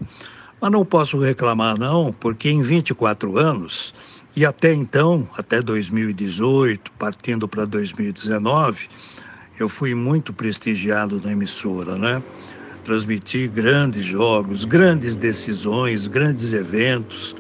Mas 0.61 0.71
não 0.71 0.85
posso 0.85 1.19
reclamar, 1.19 1.79
não, 1.79 2.13
porque 2.13 2.49
em 2.49 2.63
24 2.63 3.39
anos, 3.39 3.95
e 4.37 4.45
até 4.45 4.73
então, 4.73 5.29
até 5.37 5.61
2018, 5.61 6.91
partindo 6.93 7.47
para 7.47 7.65
2019, 7.65 8.89
eu 9.59 9.69
fui 9.69 9.95
muito 9.95 10.33
prestigiado 10.33 11.21
na 11.23 11.33
emissora, 11.33 11.97
né? 11.97 12.23
Transmiti 12.85 13.49
grandes 13.49 14.05
jogos, 14.05 14.65
grandes 14.65 15.17
decisões, 15.17 16.07
grandes 16.07 16.53
eventos, 16.53 17.35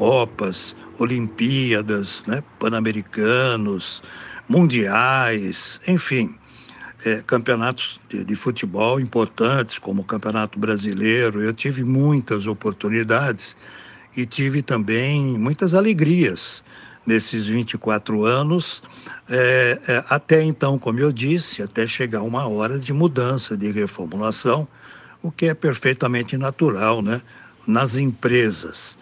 Copas, 0.00 0.74
Olimpíadas, 0.98 2.24
né? 2.26 2.42
Pan-Americanos, 2.58 4.02
Mundiais, 4.48 5.78
enfim 5.86 6.34
é, 7.04 7.22
campeonatos 7.26 8.00
de, 8.08 8.24
de, 8.24 8.34
futebol 8.34 8.98
importantes, 8.98 9.78
como 9.78 10.00
o 10.00 10.04
Campeonato 10.04 10.58
Brasileiro. 10.58 11.42
Eu 11.42 11.52
tive 11.52 11.84
muitas 11.84 12.46
oportunidades 12.46 13.54
e 14.16 14.24
tive 14.24 14.62
também 14.62 15.38
muitas 15.38 15.74
alegrias 15.74 16.64
nesses 17.06 17.44
24 17.44 18.24
anos, 18.24 18.82
é, 19.28 19.78
é, 19.86 20.04
até 20.08 20.42
então, 20.42 20.78
como 20.78 20.98
eu 20.98 21.12
disse, 21.12 21.62
até 21.62 21.86
chegar 21.86 22.22
uma 22.22 22.48
hora 22.48 22.78
de 22.78 22.92
mudança, 22.92 23.54
de 23.54 23.70
reformulação, 23.70 24.66
o 25.22 25.30
que 25.30 25.46
é 25.46 25.54
perfeitamente 25.54 26.38
natural 26.38 27.02
né, 27.02 27.20
nas 27.66 27.96
empresas. 27.96 28.96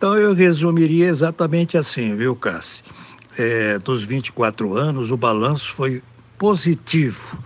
Então, 0.00 0.16
eu 0.16 0.32
resumiria 0.32 1.08
exatamente 1.08 1.76
assim, 1.76 2.16
viu, 2.16 2.34
Cassi? 2.34 2.82
É, 3.36 3.78
dos 3.78 4.02
24 4.02 4.74
anos, 4.74 5.10
o 5.10 5.16
balanço 5.18 5.70
foi 5.74 6.02
positivo 6.38 7.38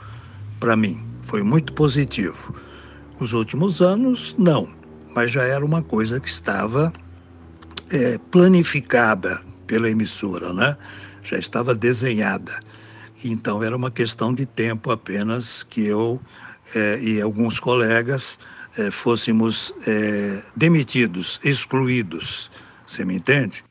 para 0.61 0.77
mim, 0.77 1.05
foi 1.23 1.43
muito 1.43 1.73
positivo. 1.73 2.55
Os 3.19 3.33
últimos 3.33 3.83
anos, 3.83 4.37
não, 4.39 4.69
mas 5.17 5.33
já 5.33 5.43
era 5.43 5.65
uma 5.65 5.83
coisa 5.83 6.21
que 6.21 6.29
estava 6.29 6.93
é, 7.91 8.19
planificada 8.31 9.43
pela 9.67 9.91
emissora, 9.91 10.53
né? 10.53 10.77
já 11.25 11.37
estava 11.37 11.75
desenhada. 11.75 12.61
Então 13.25 13.65
era 13.65 13.77
uma 13.77 13.91
questão 13.91 14.33
de 14.33 14.47
tempo 14.47 14.93
apenas 14.93 15.65
que 15.65 15.85
eu 15.85 16.21
é, 16.73 17.01
e 17.01 17.21
alguns 17.21 17.59
colegas 17.59 18.39
é, 18.79 18.91
fôssemos 18.91 19.73
é, 19.87 20.43
demitidos, 20.57 21.41
excluídos. 21.45 22.51
Você 22.87 23.05
me 23.05 23.17
entende? 23.17 23.65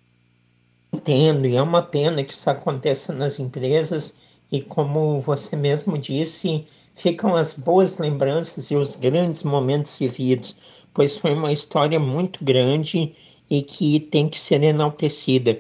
Entendo, 0.92 1.48
e 1.48 1.56
é 1.56 1.62
uma 1.62 1.82
pena 1.82 2.24
que 2.24 2.34
isso 2.34 2.50
aconteça 2.50 3.14
nas 3.14 3.40
empresas 3.40 4.18
e 4.52 4.62
como 4.62 5.20
você 5.22 5.56
mesmo 5.56 5.98
disse, 5.98 6.68
ficam 6.94 7.36
as 7.36 7.56
boas 7.56 7.98
lembranças 7.98 8.70
e 8.70 8.76
os 8.76 8.96
grandes 8.96 9.44
momentos 9.44 9.98
vividos, 9.98 10.60
pois 10.94 11.18
foi 11.18 11.34
uma 11.34 11.52
história 11.52 12.00
muito 12.00 12.44
grande 12.44 13.16
e 13.50 13.64
que 13.64 14.00
tem 14.00 14.30
que 14.30 14.40
ser 14.40 14.62
enaltecida. 14.62 15.60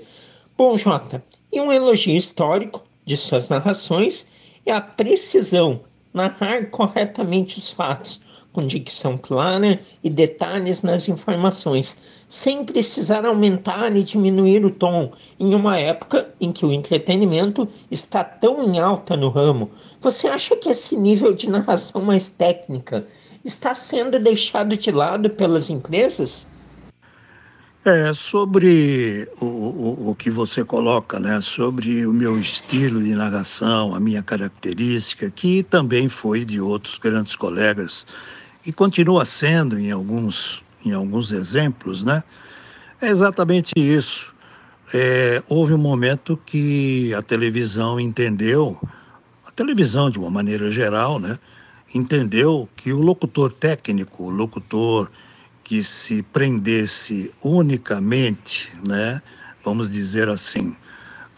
Bom, 0.56 0.77
Jota, 0.77 1.23
e 1.51 1.60
um 1.60 1.71
elogio 1.71 2.15
histórico 2.15 2.84
de 3.03 3.17
suas 3.17 3.49
narrações 3.49 4.27
é 4.65 4.71
a 4.71 4.82
precisão, 4.82 5.82
narrar 6.13 6.69
corretamente 6.69 7.58
os 7.58 7.71
fatos, 7.71 8.21
com 8.54 8.66
dicção 8.66 9.18
clara 9.18 9.80
e 10.04 10.10
detalhes 10.10 10.84
nas 10.84 11.10
informações, 11.10 11.98
sem 12.30 12.63
precisar 12.63 13.26
aumentar 13.26 13.94
e 13.96 14.04
diminuir 14.04 14.63
o 14.63 14.72
tom, 14.72 15.12
em 15.39 15.54
uma 15.56 15.78
época 15.78 16.30
em 16.39 16.52
que 16.52 16.66
o 16.66 16.72
entretenimento 16.72 17.68
está 17.89 18.24
tão 18.24 18.63
em 18.63 18.80
alta 18.80 19.18
no 19.18 19.30
ramo. 19.30 19.72
Você 20.00 20.28
acha 20.28 20.56
que 20.56 20.70
esse 20.70 20.96
nível 20.96 21.34
de 21.34 21.50
narração 21.50 22.02
mais 22.02 22.30
técnica 22.30 23.06
está 23.44 23.76
sendo 23.76 24.20
deixado 24.20 24.78
de 24.78 24.92
lado 24.92 25.30
pelas 25.32 25.70
empresas? 25.70 26.48
É, 27.86 28.13
sobre 28.13 29.28
o, 29.42 29.46
o, 29.46 30.10
o, 30.12 30.16
que 30.16 30.30
você 30.30 30.63
coloca, 30.63 31.20
né, 31.20 31.42
sobre 31.42 32.06
o 32.06 32.13
meu 32.13 32.39
estilo 32.39 33.04
de 33.04 33.13
narração, 33.13 33.94
a 33.94 34.00
minha 34.00 34.24
característica, 34.24 35.30
que 35.30 35.63
também 35.63 36.08
foi 36.08 36.46
de 36.46 36.62
outros 36.62 36.98
grandes 36.98 37.36
colegas 37.36 38.08
e 38.65 38.71
continua 38.71 39.26
sendo 39.26 39.78
em 39.78 39.91
alguns, 39.91 40.63
em 40.86 40.91
alguns 40.93 41.32
exemplos, 41.32 42.04
né? 42.04 42.23
É 43.02 43.10
exatamente 43.10 43.73
isso. 43.76 44.34
É, 44.93 45.41
houve 45.49 45.73
um 45.73 45.78
momento 45.78 46.38
que 46.45 47.13
a 47.13 47.21
televisão 47.21 47.99
entendeu, 47.99 48.80
a 49.45 49.52
televisão 49.52 50.10
de 50.10 50.19
uma 50.19 50.30
maneira 50.30 50.71
geral, 50.71 51.19
né? 51.19 51.38
Entendeu 51.93 52.69
que 52.76 52.93
o 52.93 53.02
locutor 53.02 53.52
técnico, 53.52 54.23
o 54.23 54.30
locutor 54.30 55.10
que 55.63 55.84
se 55.84 56.21
prendesse 56.21 57.34
unicamente, 57.43 58.71
né? 58.86 59.21
Vamos 59.63 59.91
dizer 59.91 60.30
assim, 60.30 60.76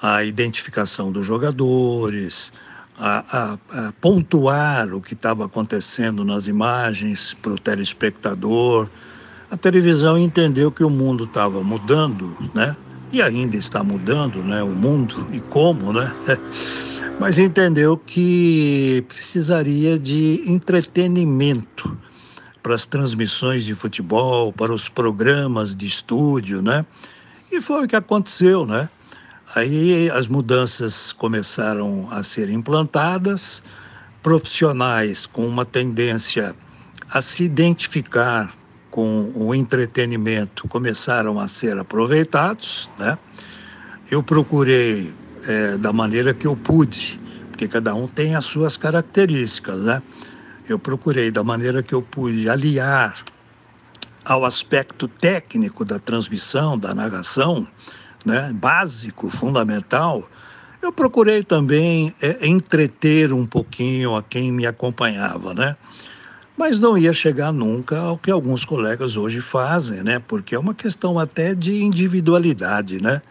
a 0.01 0.23
identificação 0.23 1.11
dos 1.11 1.25
jogadores, 1.25 2.51
a, 2.97 3.23
a, 3.31 3.87
a 3.87 3.91
pontuar 3.93 4.93
o 4.93 5.01
que 5.01 5.13
estava 5.13 5.45
acontecendo 5.45 6.23
nas 6.23 6.47
imagens 6.47 7.35
para 7.41 7.53
o 7.53 7.59
telespectador. 7.59 8.89
A 9.49 9.57
televisão 9.57 10.17
entendeu 10.17 10.71
que 10.71 10.83
o 10.83 10.89
mundo 10.89 11.25
estava 11.25 11.63
mudando, 11.63 12.35
né? 12.53 12.75
E 13.11 13.21
ainda 13.21 13.55
está 13.55 13.83
mudando, 13.83 14.43
né? 14.43 14.63
O 14.63 14.69
mundo 14.69 15.27
e 15.31 15.39
como, 15.39 15.93
né? 15.93 16.13
Mas 17.19 17.37
entendeu 17.37 17.97
que 17.97 19.05
precisaria 19.07 19.97
de 19.97 20.43
entretenimento 20.45 21.97
para 22.61 22.75
as 22.75 22.85
transmissões 22.85 23.63
de 23.63 23.75
futebol, 23.75 24.51
para 24.51 24.73
os 24.73 24.89
programas 24.89 25.75
de 25.75 25.85
estúdio, 25.87 26.61
né? 26.61 26.85
E 27.51 27.61
foi 27.61 27.85
o 27.85 27.87
que 27.87 27.95
aconteceu, 27.95 28.65
né? 28.65 28.89
Aí 29.53 30.09
as 30.09 30.27
mudanças 30.27 31.13
começaram 31.13 32.07
a 32.11 32.23
ser 32.23 32.49
implantadas, 32.49 33.61
profissionais 34.23 35.25
com 35.27 35.47
uma 35.47 35.63
tendência 35.63 36.55
a 37.11 37.21
se 37.21 37.43
identificar 37.43 38.55
com 38.89 39.31
o 39.35 39.53
entretenimento 39.53 40.67
começaram 40.69 41.37
a 41.37 41.49
ser 41.49 41.77
aproveitados, 41.77 42.89
né? 42.97 43.17
Eu 44.09 44.23
procurei 44.23 45.13
é, 45.45 45.77
da 45.77 45.91
maneira 45.91 46.33
que 46.33 46.47
eu 46.47 46.55
pude, 46.55 47.19
porque 47.51 47.67
cada 47.67 47.93
um 47.93 48.07
tem 48.07 48.35
as 48.35 48.45
suas 48.45 48.77
características, 48.77 49.81
né? 49.81 50.01
Eu 50.67 50.79
procurei 50.79 51.29
da 51.29 51.43
maneira 51.43 51.83
que 51.83 51.93
eu 51.93 52.01
pude 52.01 52.49
aliar 52.49 53.23
ao 54.23 54.45
aspecto 54.45 55.07
técnico 55.07 55.83
da 55.83 55.99
transmissão, 55.99 56.77
da 56.77 56.95
narração, 56.95 57.67
né, 58.25 58.51
básico, 58.53 59.29
fundamental, 59.29 60.27
eu 60.81 60.91
procurei 60.91 61.43
também 61.43 62.13
é, 62.21 62.47
entreter 62.47 63.31
um 63.31 63.45
pouquinho 63.45 64.15
a 64.15 64.23
quem 64.23 64.51
me 64.51 64.65
acompanhava, 64.65 65.53
né? 65.53 65.75
Mas 66.57 66.79
não 66.79 66.97
ia 66.97 67.11
chegar 67.11 67.51
nunca 67.51 67.97
ao 67.97 68.17
que 68.17 68.31
alguns 68.31 68.63
colegas 68.63 69.17
hoje 69.17 69.41
fazem, 69.41 70.01
né? 70.03 70.19
Porque 70.19 70.55
é 70.55 70.59
uma 70.59 70.73
questão 70.73 71.19
até 71.19 71.53
de 71.53 71.83
individualidade, 71.83 73.01
né? 73.01 73.21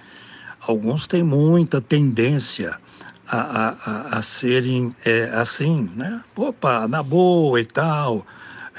Alguns 0.66 1.07
têm 1.07 1.22
muita 1.22 1.80
tendência 1.80 2.78
a, 3.26 3.38
a, 3.38 4.18
a, 4.18 4.22
serem 4.22 4.94
é, 5.04 5.30
assim, 5.35 5.88
né? 5.94 6.22
Opa, 6.37 6.87
na 6.87 7.02
boa 7.02 7.61
e 7.61 7.64
tal, 7.64 8.26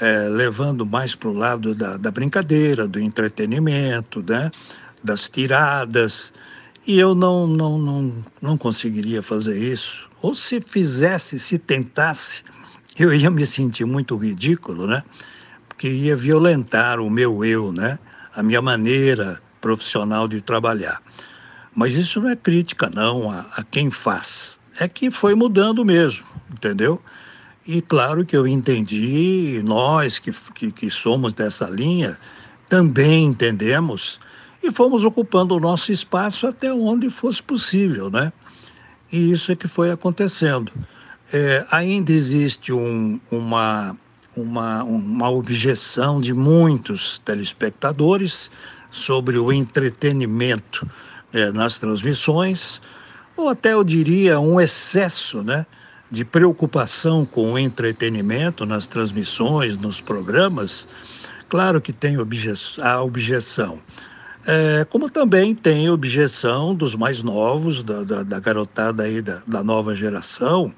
é, 0.00 0.28
levando 0.28 0.86
mais 0.86 1.14
para 1.14 1.28
o 1.28 1.32
lado 1.32 1.74
da, 1.74 1.96
da 1.96 2.10
brincadeira, 2.10 2.86
do 2.86 3.00
entretenimento, 3.00 4.22
né? 4.22 4.50
Das 5.02 5.28
tiradas, 5.28 6.32
e 6.86 6.98
eu 6.98 7.14
não, 7.14 7.46
não, 7.46 7.78
não, 7.78 8.24
não 8.40 8.56
conseguiria 8.56 9.22
fazer 9.22 9.58
isso. 9.58 10.08
Ou 10.22 10.34
se 10.34 10.60
fizesse, 10.60 11.38
se 11.38 11.58
tentasse, 11.58 12.42
eu 12.98 13.12
ia 13.12 13.30
me 13.30 13.46
sentir 13.46 13.84
muito 13.84 14.16
ridículo, 14.16 14.86
né? 14.86 15.02
Porque 15.68 15.88
ia 15.88 16.16
violentar 16.16 17.00
o 17.00 17.10
meu 17.10 17.44
eu, 17.44 17.72
né? 17.72 17.98
A 18.34 18.42
minha 18.42 18.62
maneira 18.62 19.42
profissional 19.60 20.28
de 20.28 20.40
trabalhar. 20.40 21.02
Mas 21.74 21.94
isso 21.94 22.20
não 22.20 22.30
é 22.30 22.36
crítica, 22.36 22.88
não, 22.88 23.30
a, 23.30 23.40
a 23.56 23.64
quem 23.64 23.90
faz. 23.90 24.58
É 24.78 24.86
que 24.86 25.10
foi 25.10 25.34
mudando 25.34 25.84
mesmo, 25.84 26.24
entendeu? 26.50 27.02
E 27.66 27.82
claro 27.82 28.24
que 28.24 28.36
eu 28.36 28.46
entendi, 28.46 29.60
nós 29.64 30.20
que, 30.20 30.32
que, 30.54 30.70
que 30.70 30.90
somos 30.90 31.32
dessa 31.32 31.68
linha, 31.68 32.16
também 32.68 33.26
entendemos 33.26 34.20
e 34.66 34.72
fomos 34.72 35.04
ocupando 35.04 35.54
o 35.54 35.60
nosso 35.60 35.92
espaço 35.92 36.46
até 36.46 36.72
onde 36.72 37.08
fosse 37.10 37.42
possível, 37.42 38.10
né? 38.10 38.32
E 39.12 39.30
isso 39.30 39.52
é 39.52 39.56
que 39.56 39.68
foi 39.68 39.90
acontecendo. 39.90 40.72
É, 41.32 41.64
ainda 41.70 42.12
existe 42.12 42.72
um, 42.72 43.20
uma, 43.30 43.96
uma, 44.36 44.82
uma 44.82 45.30
objeção 45.30 46.20
de 46.20 46.32
muitos 46.32 47.20
telespectadores 47.24 48.50
sobre 48.90 49.38
o 49.38 49.52
entretenimento 49.52 50.88
é, 51.32 51.50
nas 51.52 51.78
transmissões, 51.78 52.80
ou 53.36 53.48
até 53.48 53.72
eu 53.72 53.84
diria 53.84 54.40
um 54.40 54.60
excesso 54.60 55.42
né, 55.42 55.66
de 56.10 56.24
preocupação 56.24 57.24
com 57.24 57.52
o 57.52 57.58
entretenimento 57.58 58.64
nas 58.64 58.86
transmissões, 58.86 59.76
nos 59.76 60.00
programas. 60.00 60.88
Claro 61.48 61.80
que 61.80 61.92
tem 61.92 62.18
obje 62.18 62.52
a 62.80 63.02
objeção. 63.02 63.80
É, 64.48 64.84
como 64.84 65.10
também 65.10 65.56
tem 65.56 65.90
objeção 65.90 66.72
dos 66.72 66.94
mais 66.94 67.20
novos, 67.20 67.82
da, 67.82 68.04
da, 68.04 68.22
da 68.22 68.38
garotada 68.38 69.02
aí 69.02 69.20
da, 69.20 69.42
da 69.44 69.64
nova 69.64 69.96
geração, 69.96 70.72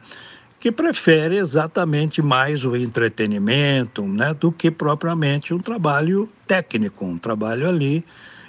que 0.59 0.72
prefere 0.72 1.37
exatamente 1.37 2.22
mais 2.22 2.64
o 2.64 2.74
entretenimento 2.74 4.02
né, 4.07 4.33
do 4.33 4.50
que 4.50 4.70
propriamente 4.70 5.52
um 5.52 5.59
trabalho 5.59 6.26
técnico, 6.46 7.04
um 7.04 7.18
trabalho 7.18 7.68
ali 7.68 8.02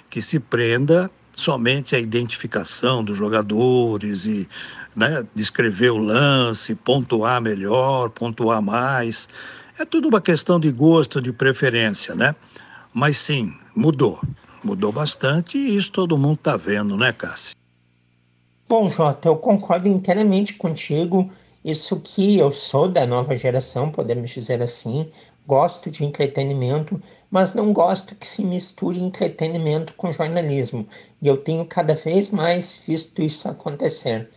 que 0.08 0.22
se 0.22 0.40
prenda 0.40 1.10
somente 1.34 1.94
à 1.94 1.98
identificação 1.98 3.04
dos 3.04 3.18
jogadores 3.18 4.24
e 4.24 4.48
né, 4.96 5.22
descrever 5.34 5.90
o 5.90 5.98
lance, 5.98 6.74
pontuar 6.74 7.42
melhor, 7.42 8.08
pontuar 8.08 8.62
mais. 8.62 9.28
É 9.78 9.84
tudo 9.84 10.08
uma 10.08 10.20
questão 10.20 10.58
de 10.58 10.72
gosto, 10.72 11.20
de 11.20 11.30
preferência, 11.30 12.14
né? 12.14 12.34
Mas 12.92 13.18
sim, 13.18 13.54
mudou. 13.76 14.18
Mudou 14.62 14.92
bastante 14.92 15.56
e 15.56 15.76
isso 15.76 15.90
todo 15.90 16.18
mundo 16.18 16.34
está 16.34 16.56
vendo, 16.56 16.96
né, 16.96 17.12
Cássio? 17.12 17.56
Bom, 18.68 18.88
Jota, 18.90 19.28
eu 19.28 19.36
concordo 19.36 19.88
inteiramente 19.88 20.54
contigo. 20.54 21.30
Isso 21.64 22.00
que 22.00 22.38
eu 22.38 22.52
sou 22.52 22.88
da 22.88 23.06
nova 23.06 23.36
geração, 23.36 23.90
podemos 23.90 24.30
dizer 24.30 24.62
assim, 24.62 25.10
gosto 25.46 25.90
de 25.90 26.04
entretenimento, 26.04 27.02
mas 27.30 27.54
não 27.54 27.72
gosto 27.72 28.14
que 28.14 28.26
se 28.26 28.42
misture 28.42 29.00
entretenimento 29.00 29.94
com 29.94 30.12
jornalismo. 30.12 30.86
E 31.20 31.26
eu 31.26 31.36
tenho 31.36 31.64
cada 31.64 31.94
vez 31.94 32.28
mais 32.28 32.80
visto 32.86 33.20
isso 33.20 33.48
acontecer. 33.48 34.28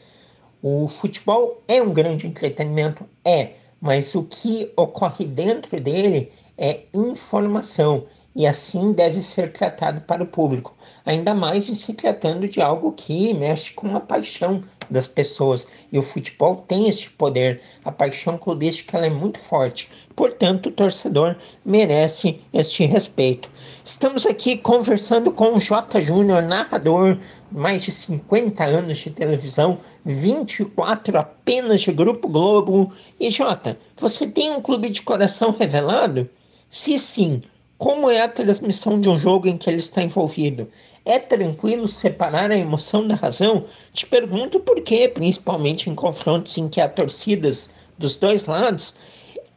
O 0.62 0.88
futebol 0.88 1.62
é 1.68 1.82
um 1.82 1.94
grande 1.94 2.26
entretenimento? 2.26 3.06
É, 3.24 3.52
mas 3.80 4.16
o 4.16 4.24
que 4.24 4.72
ocorre 4.76 5.26
dentro 5.26 5.80
dele 5.80 6.32
é 6.58 6.82
informação 6.94 8.06
e 8.36 8.48
assim 8.48 8.94
deve 8.94 9.22
ser 9.22 9.52
tratado 9.52 10.02
para 10.02 10.24
o 10.24 10.28
público, 10.28 10.76
ainda 11.06 11.34
mais 11.34 11.70
em 11.70 11.76
se 11.76 11.94
tratando 11.94 12.48
de 12.48 12.62
algo 12.62 12.92
que 12.92 13.34
mexe 13.34 13.74
com 13.74 13.96
a 13.96 14.00
paixão 14.00 14.64
das 14.90 15.08
pessoas. 15.08 15.68
E 15.92 15.98
o 15.98 16.02
futebol 16.02 16.58
tem 16.68 16.88
este 16.88 17.10
poder, 17.12 17.62
a 17.84 17.92
paixão 17.92 18.38
clubística 18.38 18.98
é 18.98 19.10
muito 19.10 19.40
forte. 19.40 19.90
Portanto, 20.16 20.68
o 20.68 20.72
torcedor 20.72 21.36
merece 21.66 22.42
este 22.54 22.86
respeito. 22.86 23.50
Estamos 23.84 24.26
aqui 24.26 24.58
conversando 24.58 25.32
com 25.32 25.56
o 25.56 25.60
J. 25.60 26.02
Júnior, 26.02 26.44
narrador, 26.44 27.18
mais 27.52 27.84
de 27.84 27.92
50 27.92 28.64
anos 28.64 28.98
de 28.98 29.10
televisão, 29.10 29.78
24 30.06 31.18
apenas 31.18 31.82
de 31.82 31.92
Grupo 31.92 32.28
Globo. 32.28 32.92
E 33.20 33.30
Jota, 33.32 33.78
você 33.98 34.28
tem 34.28 34.52
um 34.52 34.62
clube 34.62 34.90
de 34.90 35.02
coração 35.02 35.56
revelado? 35.58 36.30
Se 36.70 36.98
sim, 36.98 37.42
como 37.78 38.10
é 38.10 38.22
a 38.22 38.28
transmissão 38.28 39.00
de 39.00 39.10
um 39.10 39.18
jogo 39.18 39.48
em 39.48 39.58
que 39.58 39.70
ele 39.70 39.78
está 39.78 40.02
envolvido? 40.02 40.70
É 41.06 41.20
tranquilo 41.20 41.88
separar 41.88 42.50
a 42.50 42.58
emoção 42.58 43.06
da 43.08 43.16
razão? 43.16 43.66
Te 43.92 44.06
pergunto 44.06 44.60
por 44.60 44.82
quê, 44.82 45.08
principalmente 45.08 45.90
em 45.90 45.96
confrontos 45.96 46.58
em 46.58 46.70
que 46.70 46.80
há 46.80 46.88
torcidas 46.88 47.72
dos 47.98 48.16
dois 48.16 48.46
lados, 48.46 48.96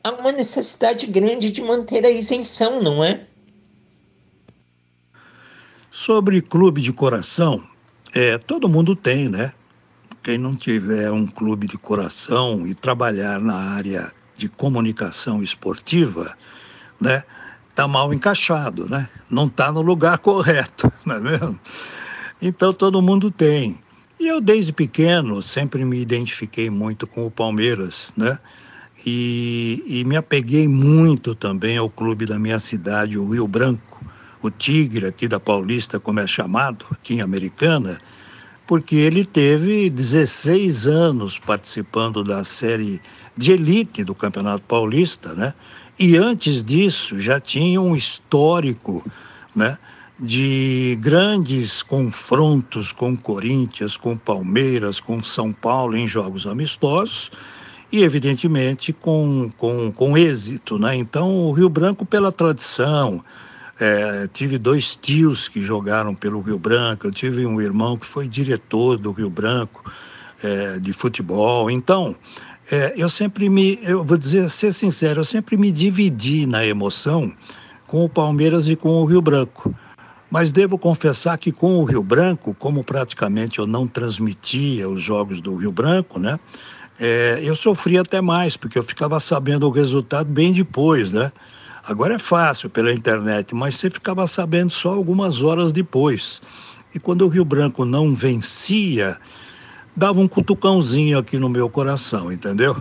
há 0.03 0.11
uma 0.13 0.33
necessidade 0.33 1.07
grande 1.07 1.51
de 1.51 1.63
manter 1.63 2.05
a 2.05 2.11
isenção, 2.11 2.83
não 2.83 3.05
é? 3.05 3.27
Sobre 5.91 6.43
clube 6.43 6.83
de 6.83 6.93
coração, 6.93 7.63
é, 8.15 8.39
todo 8.39 8.69
mundo 8.69 8.95
tem, 8.95 9.29
né? 9.29 9.53
Quem 10.23 10.37
não 10.37 10.57
tiver 10.57 11.11
um 11.13 11.27
clube 11.27 11.67
de 11.67 11.79
coração 11.79 12.67
e 12.67 12.75
trabalhar 12.75 13.41
na 13.41 13.57
área 13.57 14.13
de 14.37 14.49
comunicação 14.49 15.43
esportiva, 15.43 16.37
né? 17.01 17.23
Está 17.77 17.87
mal 17.87 18.15
encaixado, 18.15 18.89
né? 18.89 19.07
Não 19.29 19.47
está 19.47 19.71
no 19.71 19.83
lugar 19.83 20.17
correto, 20.17 20.91
não 21.05 21.17
é 21.17 21.21
mesmo? 21.21 21.61
Então 22.41 22.73
todo 22.73 23.03
mundo 23.03 23.31
tem. 23.31 23.79
E 24.19 24.27
eu 24.27 24.41
desde 24.41 24.73
pequeno 24.73 25.43
sempre 25.43 25.85
me 25.85 26.01
identifiquei 26.01 26.71
muito 26.71 27.07
com 27.07 27.27
o 27.27 27.31
Palmeiras, 27.31 28.15
né? 28.17 28.39
E, 29.05 29.85
e 29.87 30.05
me 30.05 30.17
apeguei 30.17 30.67
muito 30.67 31.35
também 31.35 31.77
ao 31.77 31.91
clube 31.91 32.25
da 32.25 32.39
minha 32.39 32.59
cidade, 32.59 33.19
o 33.19 33.31
Rio 33.31 33.47
Branco, 33.47 34.03
o 34.41 34.51
Tigre 34.51 35.07
aqui 35.07 35.29
da 35.29 35.39
Paulista, 35.39 36.01
como 36.01 36.19
é 36.19 36.27
chamado, 36.27 36.87
aqui 36.91 37.17
em 37.17 37.21
Americana, 37.21 37.99
porque 38.67 38.97
ele 38.97 39.27
teve 39.27 39.91
16 39.91 40.87
anos 40.87 41.39
participando 41.39 42.25
da 42.25 42.43
série 42.43 43.03
de 43.37 43.53
elite 43.53 44.03
do 44.03 44.15
Campeonato 44.15 44.63
Paulista, 44.63 45.35
né? 45.35 45.53
E 45.99 46.17
antes 46.17 46.63
disso 46.63 47.19
já 47.19 47.41
tinha 47.41 47.81
um 47.81 47.97
histórico 47.97 49.05
né, 49.55 49.79
de 50.19 50.99
grandes 51.01 51.83
confrontos 51.83 52.93
com 52.93 53.17
Corinthians, 53.17 53.97
com 53.97 54.17
Palmeiras, 54.17 55.01
com 55.01 55.23
São 55.23 55.53
Paulo 55.53 55.97
em 55.97 56.07
jogos 56.07 56.47
amistosos 56.47 57.31
e, 57.91 58.03
evidentemente, 58.03 58.93
com, 58.93 59.51
com, 59.57 59.91
com 59.93 60.19
êxito. 60.19 60.79
Né? 60.79 60.97
Então, 60.97 61.35
o 61.35 61.53
Rio 61.53 61.69
Branco, 61.69 62.05
pela 62.05 62.31
tradição, 62.31 63.25
é, 63.79 64.29
tive 64.33 64.59
dois 64.59 64.97
tios 64.97 65.49
que 65.49 65.63
jogaram 65.63 66.15
pelo 66.15 66.41
Rio 66.41 66.59
Branco, 66.59 67.07
eu 67.07 67.13
tive 67.13 67.47
um 67.47 67.61
irmão 67.61 67.97
que 67.97 68.07
foi 68.07 68.27
diretor 68.27 68.99
do 68.99 69.13
Rio 69.13 69.31
Branco 69.31 69.91
é, 70.43 70.79
de 70.79 70.93
futebol. 70.93 71.71
Então, 71.71 72.17
é, 72.71 72.95
eu 72.97 73.09
sempre 73.09 73.49
me, 73.49 73.79
eu 73.83 74.05
vou 74.05 74.17
dizer, 74.17 74.51
ser 74.51 74.73
sincero, 74.73 75.21
eu 75.21 75.25
sempre 75.25 75.57
me 75.57 75.71
dividi 75.71 76.47
na 76.47 76.67
emoção 76.67 77.33
com 77.87 78.05
o 78.05 78.09
Palmeiras 78.09 78.67
e 78.69 78.75
com 78.75 78.91
o 78.91 79.05
Rio 79.05 79.23
Branco. 79.23 79.75
Mas 80.29 80.51
devo 80.51 80.77
confessar 80.77 81.39
que 81.39 81.53
com 81.53 81.77
o 81.77 81.85
Rio 81.85 82.03
Branco, 82.03 82.55
como 82.59 82.83
praticamente 82.83 83.61
eu 83.61 83.67
não 83.67 83.87
transmitia 83.87 84.89
os 84.89 85.01
jogos 85.01 85.41
do 85.41 85.55
Rio 85.55 85.71
Branco, 85.71 86.19
né? 86.19 86.41
É, 86.99 87.41
eu 87.43 87.55
sofri 87.55 87.97
até 87.99 88.21
mais, 88.21 88.57
porque 88.57 88.79
eu 88.79 88.83
ficava 88.83 89.21
sabendo 89.21 89.69
o 89.69 89.71
resultado 89.71 90.29
bem 90.29 90.53
depois, 90.53 91.13
né? 91.13 91.31
Agora 91.87 92.15
é 92.15 92.19
fácil 92.19 92.69
pela 92.69 92.93
internet, 92.93 93.55
mas 93.55 93.77
você 93.77 93.89
ficava 93.89 94.27
sabendo 94.27 94.71
só 94.71 94.93
algumas 94.93 95.41
horas 95.41 95.71
depois. 95.71 96.43
E 96.93 96.99
quando 96.99 97.23
o 97.23 97.29
Rio 97.29 97.45
Branco 97.45 97.85
não 97.85 98.13
vencia, 98.13 99.17
dava 99.97 100.21
um 100.21 100.29
cutucãozinho 100.29 101.19
aqui 101.19 101.39
no 101.39 101.49
meu 101.49 101.69
coração, 101.71 102.31
entendeu? 102.31 102.77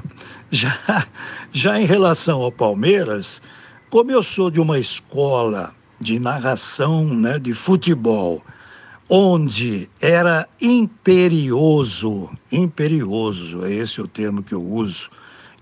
Já, 0.51 1.07
já 1.51 1.79
em 1.79 1.85
relação 1.85 2.41
ao 2.41 2.51
Palmeiras, 2.51 3.41
como 3.89 4.11
eu 4.11 4.21
sou 4.21 4.51
de 4.51 4.59
uma 4.59 4.77
escola 4.77 5.73
de 5.99 6.19
narração 6.19 7.05
né, 7.05 7.39
de 7.39 7.53
futebol, 7.53 8.43
onde 9.09 9.89
era 10.01 10.47
imperioso, 10.61 12.29
imperioso, 12.51 13.65
é 13.65 13.71
esse 13.71 14.01
o 14.01 14.07
termo 14.07 14.43
que 14.43 14.53
eu 14.53 14.61
uso, 14.61 15.09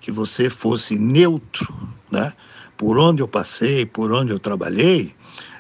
que 0.01 0.11
você 0.11 0.49
fosse 0.49 0.97
neutro, 0.97 1.71
né? 2.11 2.33
Por 2.75 2.97
onde 2.97 3.21
eu 3.21 3.27
passei, 3.27 3.85
por 3.85 4.11
onde 4.11 4.31
eu 4.31 4.39
trabalhei, 4.39 5.13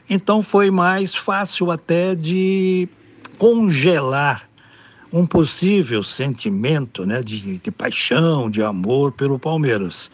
então 0.09 0.41
foi 0.41 0.69
mais 0.69 1.15
fácil 1.15 1.71
até 1.71 2.15
de 2.15 2.89
congelar 3.37 4.49
um 5.13 5.27
possível 5.27 6.03
sentimento 6.03 7.05
né, 7.05 7.21
de, 7.21 7.59
de 7.59 7.71
paixão, 7.71 8.49
de 8.49 8.63
amor 8.63 9.11
pelo 9.11 9.37
Palmeiras. 9.37 10.09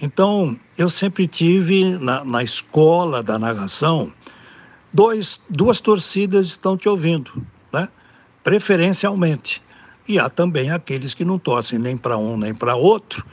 Então, 0.00 0.54
eu 0.76 0.90
sempre 0.90 1.26
tive 1.26 1.96
na, 1.98 2.22
na 2.22 2.42
escola 2.42 3.22
da 3.22 3.38
narração 3.38 4.12
dois, 4.92 5.40
duas 5.48 5.80
torcidas 5.80 6.46
estão 6.48 6.76
te 6.76 6.86
ouvindo, 6.86 7.32
né? 7.72 7.88
preferencialmente. 8.44 9.62
E 10.06 10.18
há 10.18 10.28
também 10.28 10.70
aqueles 10.70 11.14
que 11.14 11.24
não 11.24 11.38
torcem 11.38 11.78
nem 11.78 11.96
para 11.96 12.18
um 12.18 12.36
nem 12.36 12.52
para 12.52 12.76
outro, 12.76 13.24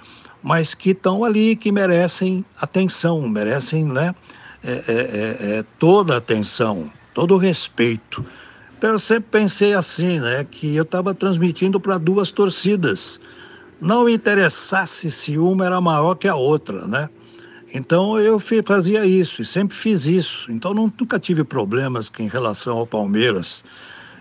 mas 0.41 0.73
que 0.73 0.91
estão 0.91 1.25
ali, 1.25 1.55
que 1.57 1.69
merecem 1.69 2.45
atenção, 2.61 3.27
merecem 3.27 3.83
né, 3.83 4.15
é, 4.63 4.71
é, 4.71 4.93
é, 4.93 5.57
é 5.57 5.65
toda 5.77 6.13
a 6.13 6.17
atenção, 6.17 6.89
todo 7.13 7.35
o 7.35 7.37
respeito. 7.37 8.23
Eu 8.81 8.97
sempre 8.97 9.29
pensei 9.29 9.73
assim, 9.73 10.19
né, 10.19 10.45
que 10.49 10.75
eu 10.75 10.83
estava 10.83 11.13
transmitindo 11.13 11.79
para 11.79 11.97
duas 11.97 12.31
torcidas. 12.31 13.19
não 13.81 14.09
interessasse 14.09 15.09
se 15.09 15.37
uma 15.37 15.65
era 15.65 15.79
maior 15.79 16.15
que 16.15 16.27
a 16.27 16.35
outra, 16.35 16.85
né? 16.85 17.09
Então 17.73 18.19
eu 18.19 18.41
fazia 18.65 19.05
isso 19.05 19.41
e 19.41 19.45
sempre 19.45 19.75
fiz 19.75 20.05
isso. 20.05 20.51
Então 20.51 20.73
nunca 20.73 21.19
tive 21.19 21.43
problemas 21.43 22.11
em 22.19 22.27
relação 22.27 22.77
ao 22.77 22.87
Palmeiras. 22.87 23.63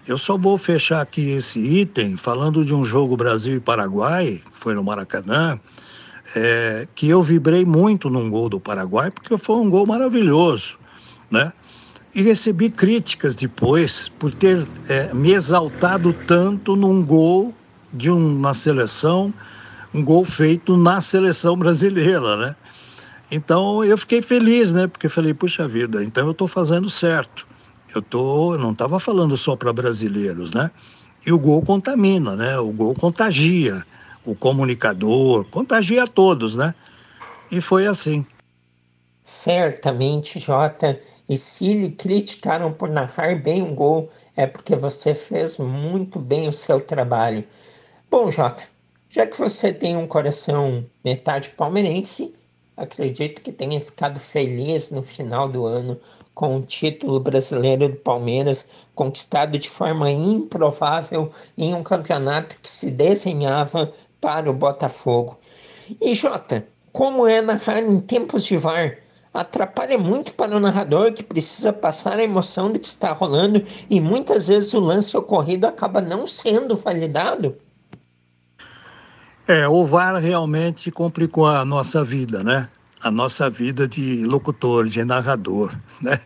Eu 0.06 0.16
só 0.16 0.38
vou 0.38 0.56
fechar 0.56 1.00
aqui 1.00 1.30
esse 1.30 1.58
item 1.58 2.16
falando 2.16 2.64
de 2.64 2.74
um 2.74 2.84
jogo 2.84 3.16
Brasil 3.16 3.56
e 3.56 3.60
Paraguai, 3.60 4.42
que 4.44 4.58
foi 4.58 4.74
no 4.74 4.84
Maracanã, 4.84 5.58
é, 6.36 6.86
que 6.94 7.08
eu 7.08 7.22
vibrei 7.22 7.64
muito 7.64 8.08
num 8.08 8.30
gol 8.30 8.48
do 8.48 8.60
Paraguai, 8.60 9.10
porque 9.10 9.36
foi 9.36 9.56
um 9.56 9.68
gol 9.68 9.86
maravilhoso, 9.86 10.78
né? 11.30 11.52
E 12.14 12.22
recebi 12.22 12.70
críticas 12.70 13.36
depois 13.36 14.08
por 14.18 14.34
ter 14.34 14.66
é, 14.88 15.12
me 15.14 15.32
exaltado 15.32 16.12
tanto 16.12 16.74
num 16.74 17.02
gol 17.04 17.54
de 17.92 18.10
uma 18.10 18.54
seleção, 18.54 19.32
um 19.92 20.02
gol 20.02 20.24
feito 20.24 20.76
na 20.76 21.00
seleção 21.00 21.56
brasileira, 21.56 22.36
né? 22.36 22.56
Então 23.30 23.84
eu 23.84 23.96
fiquei 23.98 24.22
feliz, 24.22 24.72
né? 24.72 24.86
Porque 24.86 25.08
falei, 25.08 25.34
puxa 25.34 25.68
vida, 25.68 26.02
então 26.02 26.24
eu 26.26 26.32
estou 26.32 26.48
fazendo 26.48 26.88
certo. 26.88 27.46
Eu 27.94 28.02
tô, 28.02 28.56
não 28.58 28.72
estava 28.72 28.98
falando 29.00 29.36
só 29.36 29.56
para 29.56 29.72
brasileiros, 29.72 30.52
né? 30.52 30.70
E 31.26 31.32
o 31.32 31.38
gol 31.38 31.62
contamina, 31.62 32.34
né? 32.36 32.58
O 32.58 32.70
gol 32.70 32.94
contagia, 32.94 33.84
o 34.24 34.34
comunicador, 34.34 35.44
contagia 35.46 36.06
todos, 36.06 36.54
né? 36.54 36.74
E 37.50 37.60
foi 37.60 37.86
assim. 37.86 38.24
Certamente, 39.22 40.38
Jota. 40.38 40.98
E 41.28 41.36
se 41.36 41.74
lhe 41.74 41.90
criticaram 41.90 42.72
por 42.72 42.88
narrar 42.88 43.42
bem 43.42 43.62
o 43.62 43.74
gol, 43.74 44.08
é 44.36 44.46
porque 44.46 44.74
você 44.74 45.14
fez 45.14 45.58
muito 45.58 46.18
bem 46.18 46.48
o 46.48 46.52
seu 46.52 46.80
trabalho. 46.80 47.44
Bom, 48.10 48.30
Jota, 48.30 48.62
já 49.10 49.26
que 49.26 49.38
você 49.38 49.72
tem 49.72 49.96
um 49.96 50.06
coração 50.06 50.86
metade 51.04 51.50
palmeirense, 51.50 52.34
acredito 52.76 53.42
que 53.42 53.52
tenha 53.52 53.80
ficado 53.80 54.18
feliz 54.18 54.90
no 54.90 55.02
final 55.02 55.48
do 55.48 55.66
ano 55.66 55.98
com 56.34 56.56
o 56.56 56.62
título 56.62 57.18
brasileiro 57.18 57.88
do 57.88 57.96
Palmeiras 57.96 58.66
conquistado 58.94 59.58
de 59.58 59.68
forma 59.68 60.10
improvável 60.10 61.30
em 61.56 61.74
um 61.74 61.82
campeonato 61.82 62.56
que 62.62 62.68
se 62.68 62.90
desenhava 62.90 63.92
para 64.20 64.48
o 64.48 64.54
Botafogo. 64.54 65.36
E 66.00 66.14
Jota, 66.14 66.66
como 66.92 67.26
é 67.26 67.40
narrar 67.40 67.80
em 67.80 68.00
tempos 68.00 68.44
de 68.44 68.56
VAR? 68.56 68.98
Atrapalha 69.40 69.96
muito 69.96 70.34
para 70.34 70.56
o 70.56 70.60
narrador 70.60 71.12
que 71.12 71.22
precisa 71.22 71.72
passar 71.72 72.14
a 72.14 72.24
emoção 72.24 72.72
do 72.72 72.78
que 72.78 72.88
está 72.88 73.12
rolando 73.12 73.62
e 73.88 74.00
muitas 74.00 74.48
vezes 74.48 74.74
o 74.74 74.80
lance 74.80 75.16
ocorrido 75.16 75.66
acaba 75.66 76.00
não 76.00 76.26
sendo 76.26 76.74
validado. 76.74 77.56
É, 79.46 79.68
o 79.68 79.84
VAR 79.86 80.16
realmente 80.16 80.90
complicou 80.90 81.46
a 81.46 81.64
nossa 81.64 82.02
vida, 82.02 82.42
né? 82.42 82.68
A 83.00 83.10
nossa 83.10 83.48
vida 83.48 83.86
de 83.86 84.26
locutor, 84.26 84.88
de 84.88 85.04
narrador, 85.04 85.72
né? 86.02 86.20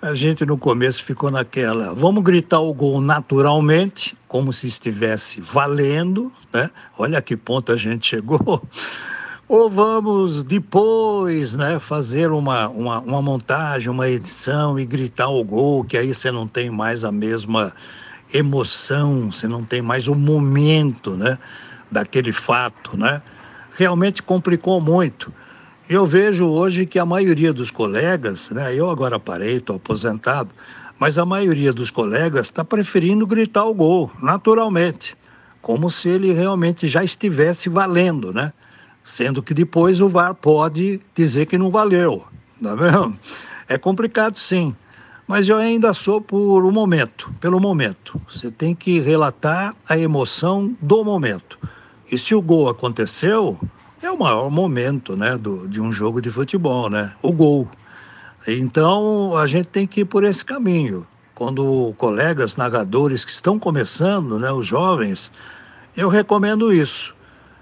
A 0.00 0.14
gente 0.14 0.44
no 0.46 0.56
começo 0.56 1.04
ficou 1.04 1.30
naquela, 1.30 1.92
vamos 1.94 2.24
gritar 2.24 2.60
o 2.60 2.72
gol 2.72 3.00
naturalmente, 3.00 4.16
como 4.26 4.52
se 4.52 4.66
estivesse 4.66 5.40
valendo, 5.40 6.32
né? 6.52 6.70
Olha 6.98 7.20
que 7.20 7.36
ponto 7.36 7.72
a 7.72 7.76
gente 7.76 8.08
chegou. 8.08 8.62
Ou 9.48 9.70
vamos 9.70 10.42
depois, 10.42 11.54
né, 11.54 11.78
fazer 11.78 12.30
uma, 12.32 12.68
uma, 12.68 12.98
uma 12.98 13.22
montagem, 13.22 13.88
uma 13.88 14.08
edição 14.08 14.78
e 14.78 14.84
gritar 14.84 15.28
o 15.28 15.44
gol, 15.44 15.84
que 15.84 15.96
aí 15.96 16.12
você 16.12 16.30
não 16.30 16.48
tem 16.48 16.68
mais 16.68 17.04
a 17.04 17.12
mesma 17.12 17.72
emoção, 18.34 19.30
você 19.30 19.46
não 19.46 19.62
tem 19.62 19.80
mais 19.80 20.08
o 20.08 20.14
momento, 20.14 21.12
né? 21.12 21.38
daquele 21.90 22.32
fato, 22.32 22.96
né? 22.96 23.22
Realmente 23.76 24.22
complicou 24.22 24.80
muito. 24.80 25.32
Eu 25.88 26.04
vejo 26.04 26.46
hoje 26.46 26.86
que 26.86 26.98
a 26.98 27.06
maioria 27.06 27.52
dos 27.52 27.70
colegas, 27.70 28.50
né? 28.50 28.74
Eu 28.74 28.90
agora 28.90 29.18
parei, 29.20 29.56
estou 29.56 29.76
aposentado, 29.76 30.50
mas 30.98 31.18
a 31.18 31.24
maioria 31.24 31.72
dos 31.72 31.90
colegas 31.90 32.46
está 32.46 32.64
preferindo 32.64 33.26
gritar 33.26 33.64
o 33.64 33.74
gol, 33.74 34.10
naturalmente, 34.20 35.16
como 35.62 35.90
se 35.90 36.08
ele 36.08 36.32
realmente 36.32 36.88
já 36.88 37.04
estivesse 37.04 37.68
valendo, 37.68 38.32
né? 38.32 38.52
Sendo 39.06 39.40
que 39.40 39.54
depois 39.54 40.00
o 40.00 40.08
VAR 40.08 40.34
pode 40.34 41.00
dizer 41.14 41.46
que 41.46 41.56
não 41.56 41.70
valeu, 41.70 42.24
é 42.60 42.74
mesmo? 42.74 43.16
É 43.68 43.78
complicado 43.78 44.36
sim, 44.36 44.74
mas 45.28 45.48
eu 45.48 45.58
ainda 45.58 45.94
sou 45.94 46.20
por 46.20 46.64
um 46.64 46.72
momento, 46.72 47.32
pelo 47.40 47.60
momento. 47.60 48.20
Você 48.28 48.50
tem 48.50 48.74
que 48.74 48.98
relatar 48.98 49.76
a 49.88 49.96
emoção 49.96 50.76
do 50.82 51.04
momento. 51.04 51.56
E 52.10 52.18
se 52.18 52.34
o 52.34 52.42
gol 52.42 52.68
aconteceu, 52.68 53.60
é 54.02 54.10
o 54.10 54.18
maior 54.18 54.50
momento 54.50 55.16
né, 55.16 55.36
do, 55.36 55.68
de 55.68 55.80
um 55.80 55.92
jogo 55.92 56.20
de 56.20 56.28
futebol, 56.28 56.90
né? 56.90 57.12
O 57.22 57.30
gol. 57.32 57.68
Então 58.48 59.36
a 59.36 59.46
gente 59.46 59.66
tem 59.66 59.86
que 59.86 60.00
ir 60.00 60.04
por 60.04 60.24
esse 60.24 60.44
caminho. 60.44 61.06
Quando 61.32 61.94
colegas 61.96 62.56
narradores 62.56 63.24
que 63.24 63.30
estão 63.30 63.56
começando, 63.56 64.36
né, 64.36 64.50
os 64.50 64.66
jovens, 64.66 65.30
eu 65.96 66.08
recomendo 66.08 66.72
isso. 66.72 67.15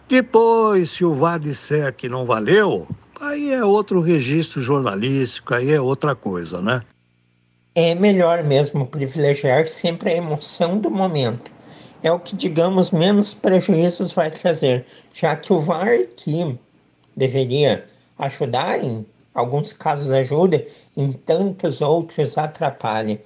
Depois, 0.09 0.91
se 0.91 1.05
o 1.05 1.15
VAR 1.15 1.39
disser 1.39 1.93
que 1.95 2.09
não 2.09 2.27
valeu, 2.27 2.87
aí 3.21 3.53
é 3.53 3.65
outro 3.65 4.01
registro 4.01 4.61
jornalístico, 4.61 5.55
aí 5.55 5.73
é 5.73 5.81
outra 5.81 6.15
coisa, 6.15 6.61
né? 6.61 6.83
É 7.75 7.95
melhor 7.95 8.45
mesmo 8.45 8.87
privilegiar 8.87 9.67
sempre 9.67 10.11
a 10.11 10.17
emoção 10.17 10.79
do 10.79 10.91
momento 10.91 11.55
é 12.05 12.13
o 12.13 12.21
que, 12.21 12.37
digamos, 12.37 12.91
menos 12.91 13.33
prejuízos 13.33 14.13
vai 14.13 14.31
trazer, 14.31 14.85
já 15.15 15.35
que 15.35 15.51
o 15.55 15.59
VAR, 15.59 16.01
que 16.15 16.59
deveria 17.17 17.89
ajudar, 18.19 18.85
em 18.85 19.07
alguns 19.35 19.73
casos 19.73 20.13
ajuda, 20.13 20.63
em 20.95 21.11
tantos 21.13 21.81
outros 21.81 22.37
atrapalha. 22.37 23.19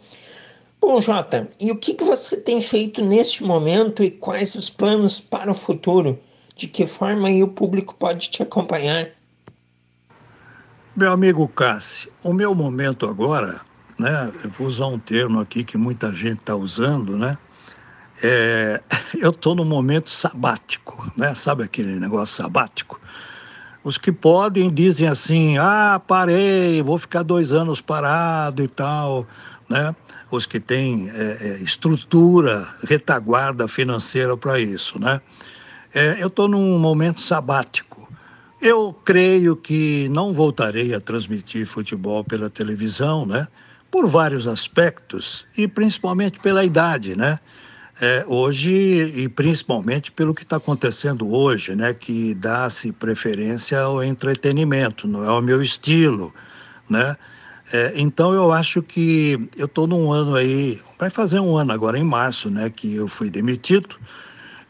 Bom, 0.81 1.01
Jota, 1.01 1.49
e 1.61 1.73
o 1.73 1.77
que, 1.77 1.93
que 1.93 2.05
você 2.05 2.37
tem 2.37 2.61
feito 2.61 3.05
neste 3.05 3.43
momento 3.43 4.01
e 4.01 4.12
quais 4.12 4.55
os 4.55 4.71
planos 4.71 5.19
para 5.19 5.51
o 5.51 5.55
futuro? 5.55 6.17
De 6.59 6.66
que 6.66 6.87
forma 6.87 7.31
o 7.31 7.49
público 7.49 7.94
pode 7.94 8.29
te 8.29 8.42
acompanhar? 8.42 9.12
Meu 10.94 11.12
amigo 11.12 11.49
Cassi, 11.49 12.11
o 12.23 12.35
meu 12.35 12.55
momento 12.55 13.09
agora, 13.09 13.61
né, 13.97 14.31
eu 14.44 14.51
vou 14.51 14.66
usar 14.66 14.87
um 14.87 14.99
termo 14.99 15.38
aqui 15.38 15.62
que 15.62 15.79
muita 15.79 16.12
gente 16.12 16.40
está 16.40 16.55
usando, 16.57 17.16
né? 17.16 17.38
é, 18.23 18.81
eu 19.18 19.31
estou 19.31 19.55
num 19.55 19.64
momento 19.64 20.11
sabático, 20.11 21.11
né? 21.16 21.35
Sabe 21.35 21.64
aquele 21.64 21.99
negócio 21.99 22.42
sabático? 22.42 23.01
Os 23.85 23.97
que 23.97 24.11
podem 24.11 24.73
dizem 24.73 25.09
assim, 25.09 25.57
ah, 25.57 26.01
parei, 26.05 26.83
vou 26.83 26.99
ficar 26.99 27.23
dois 27.23 27.53
anos 27.53 27.81
parado 27.81 28.62
e 28.62 28.68
tal, 28.68 29.27
né? 29.68 29.94
Os 30.31 30.44
que 30.44 30.61
têm 30.61 31.09
é, 31.11 31.38
é 31.40 31.49
estrutura, 31.62 32.66
retaguarda 32.83 33.68
financeira 33.68 34.37
para 34.37 34.59
isso, 34.59 34.99
né? 34.99 35.21
É, 35.94 36.22
eu 36.22 36.29
estou 36.29 36.48
num 36.48 36.79
momento 36.79 37.20
sabático. 37.20 38.09
Eu 38.61 38.92
creio 39.05 39.57
que 39.57 40.09
não 40.09 40.33
voltarei 40.33 40.92
a 40.92 41.01
transmitir 41.01 41.66
futebol 41.66 42.24
pela 42.24 42.51
televisão, 42.51 43.24
né? 43.24 43.46
Por 43.90 44.07
vários 44.07 44.46
aspectos 44.46 45.46
e 45.57 45.66
principalmente 45.66 46.40
pela 46.40 46.64
idade, 46.64 47.16
né? 47.16 47.38
É, 48.01 48.24
hoje, 48.29 48.72
e 49.16 49.29
principalmente 49.29 50.12
pelo 50.12 50.35
que 50.35 50.44
está 50.44 50.57
acontecendo 50.57 51.35
hoje, 51.35 51.74
né, 51.74 51.92
que 51.92 52.33
dá-se 52.33 52.92
preferência 52.92 53.81
ao 53.81 54.05
entretenimento, 54.05 55.09
não 55.09 55.24
é 55.24 55.31
o 55.33 55.40
meu 55.40 55.61
estilo, 55.61 56.33
né? 56.88 57.16
É, 57.72 57.94
então 57.96 58.33
eu 58.33 58.53
acho 58.53 58.83
que 58.83 59.51
eu 59.57 59.66
estou 59.66 59.88
num 59.88 60.12
ano 60.12 60.37
aí, 60.37 60.81
vai 60.96 61.11
fazer 61.11 61.40
um 61.40 61.57
ano 61.57 61.72
agora 61.72 61.98
em 61.98 62.05
março, 62.05 62.48
né, 62.48 62.70
que 62.70 62.94
eu 62.94 63.09
fui 63.09 63.29
demitido, 63.29 63.96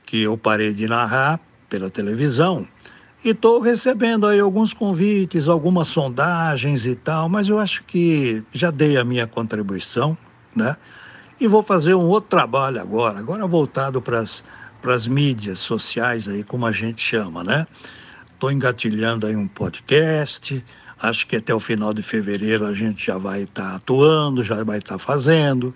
que 0.09 0.23
eu 0.23 0.39
parei 0.39 0.73
de 0.73 0.87
narrar 0.87 1.39
pela 1.69 1.91
televisão 1.91 2.67
e 3.23 3.31
estou 3.31 3.61
recebendo 3.61 4.27
aí 4.27 4.41
alguns 4.41 4.73
convites, 4.73 5.49
algumas 5.49 5.89
sondagens 5.89 6.87
e 6.87 6.95
tal, 6.95 7.29
mas 7.29 7.49
eu 7.49 7.59
acho 7.59 7.85
que 7.85 8.43
já 8.51 8.71
dei 8.71 8.97
a 8.97 9.05
minha 9.05 9.27
contribuição, 9.27 10.17
né? 10.57 10.77
E 11.39 11.47
vou 11.47 11.63
fazer 11.63 11.95
um 11.95 12.07
outro 12.07 12.31
trabalho 12.31 12.81
agora, 12.81 13.19
agora 13.19 13.47
voltado 13.47 14.01
para 14.01 14.21
as 14.21 15.07
mídias 15.07 15.59
sociais 15.59 16.27
aí, 16.27 16.43
como 16.43 16.65
a 16.65 16.73
gente 16.73 17.03
chama, 17.03 17.45
né? 17.45 17.67
Estou 18.33 18.51
engatilhando 18.51 19.27
aí 19.27 19.37
um 19.37 19.47
podcast, 19.47 20.65
acho 21.03 21.27
que 21.27 21.37
até 21.37 21.55
o 21.55 21.61
final 21.61 21.93
de 21.93 22.03
fevereiro 22.03 22.65
a 22.65 22.73
gente 22.73 23.05
já 23.05 23.19
vai 23.19 23.43
estar 23.43 23.71
tá 23.71 23.75
atuando, 23.75 24.43
já 24.43 24.65
vai 24.65 24.79
estar 24.79 24.95
tá 24.95 24.99
fazendo. 24.99 25.75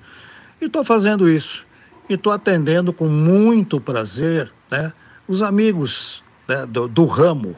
E 0.58 0.66
estou 0.66 0.84
fazendo 0.84 1.28
isso. 1.28 1.66
E 2.08 2.14
estou 2.14 2.32
atendendo 2.32 2.92
com 2.92 3.08
muito 3.08 3.80
prazer 3.80 4.52
né, 4.70 4.92
os 5.26 5.42
amigos 5.42 6.22
né, 6.48 6.66
do, 6.66 6.88
do 6.88 7.04
ramo, 7.04 7.54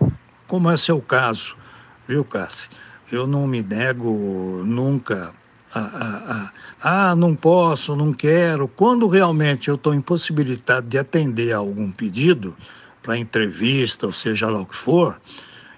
como 0.47 0.71
é 0.71 0.77
seu 0.77 1.01
caso, 1.01 1.57
viu, 2.07 2.25
Cassi? 2.25 2.69
Eu 3.11 3.27
não 3.27 3.47
me 3.47 3.63
nego 3.63 4.63
nunca 4.65 5.33
a, 5.75 5.81
a, 5.81 6.51
a, 6.83 7.11
ah, 7.11 7.17
não 7.17 7.35
posso, 7.35 7.95
não 7.95 8.13
quero. 8.13 8.67
Quando 8.67 9.09
realmente 9.09 9.69
eu 9.69 9.75
estou 9.75 9.95
impossibilitado 9.95 10.89
de 10.89 10.99
atender 10.99 11.53
a 11.53 11.59
algum 11.59 11.91
pedido, 11.91 12.57
para 13.05 13.19
entrevista, 13.19 14.07
ou 14.07 14.13
seja 14.13 14.49
lá 14.49 14.61
o 14.61 14.67
que 14.67 14.75
for, 14.75 15.21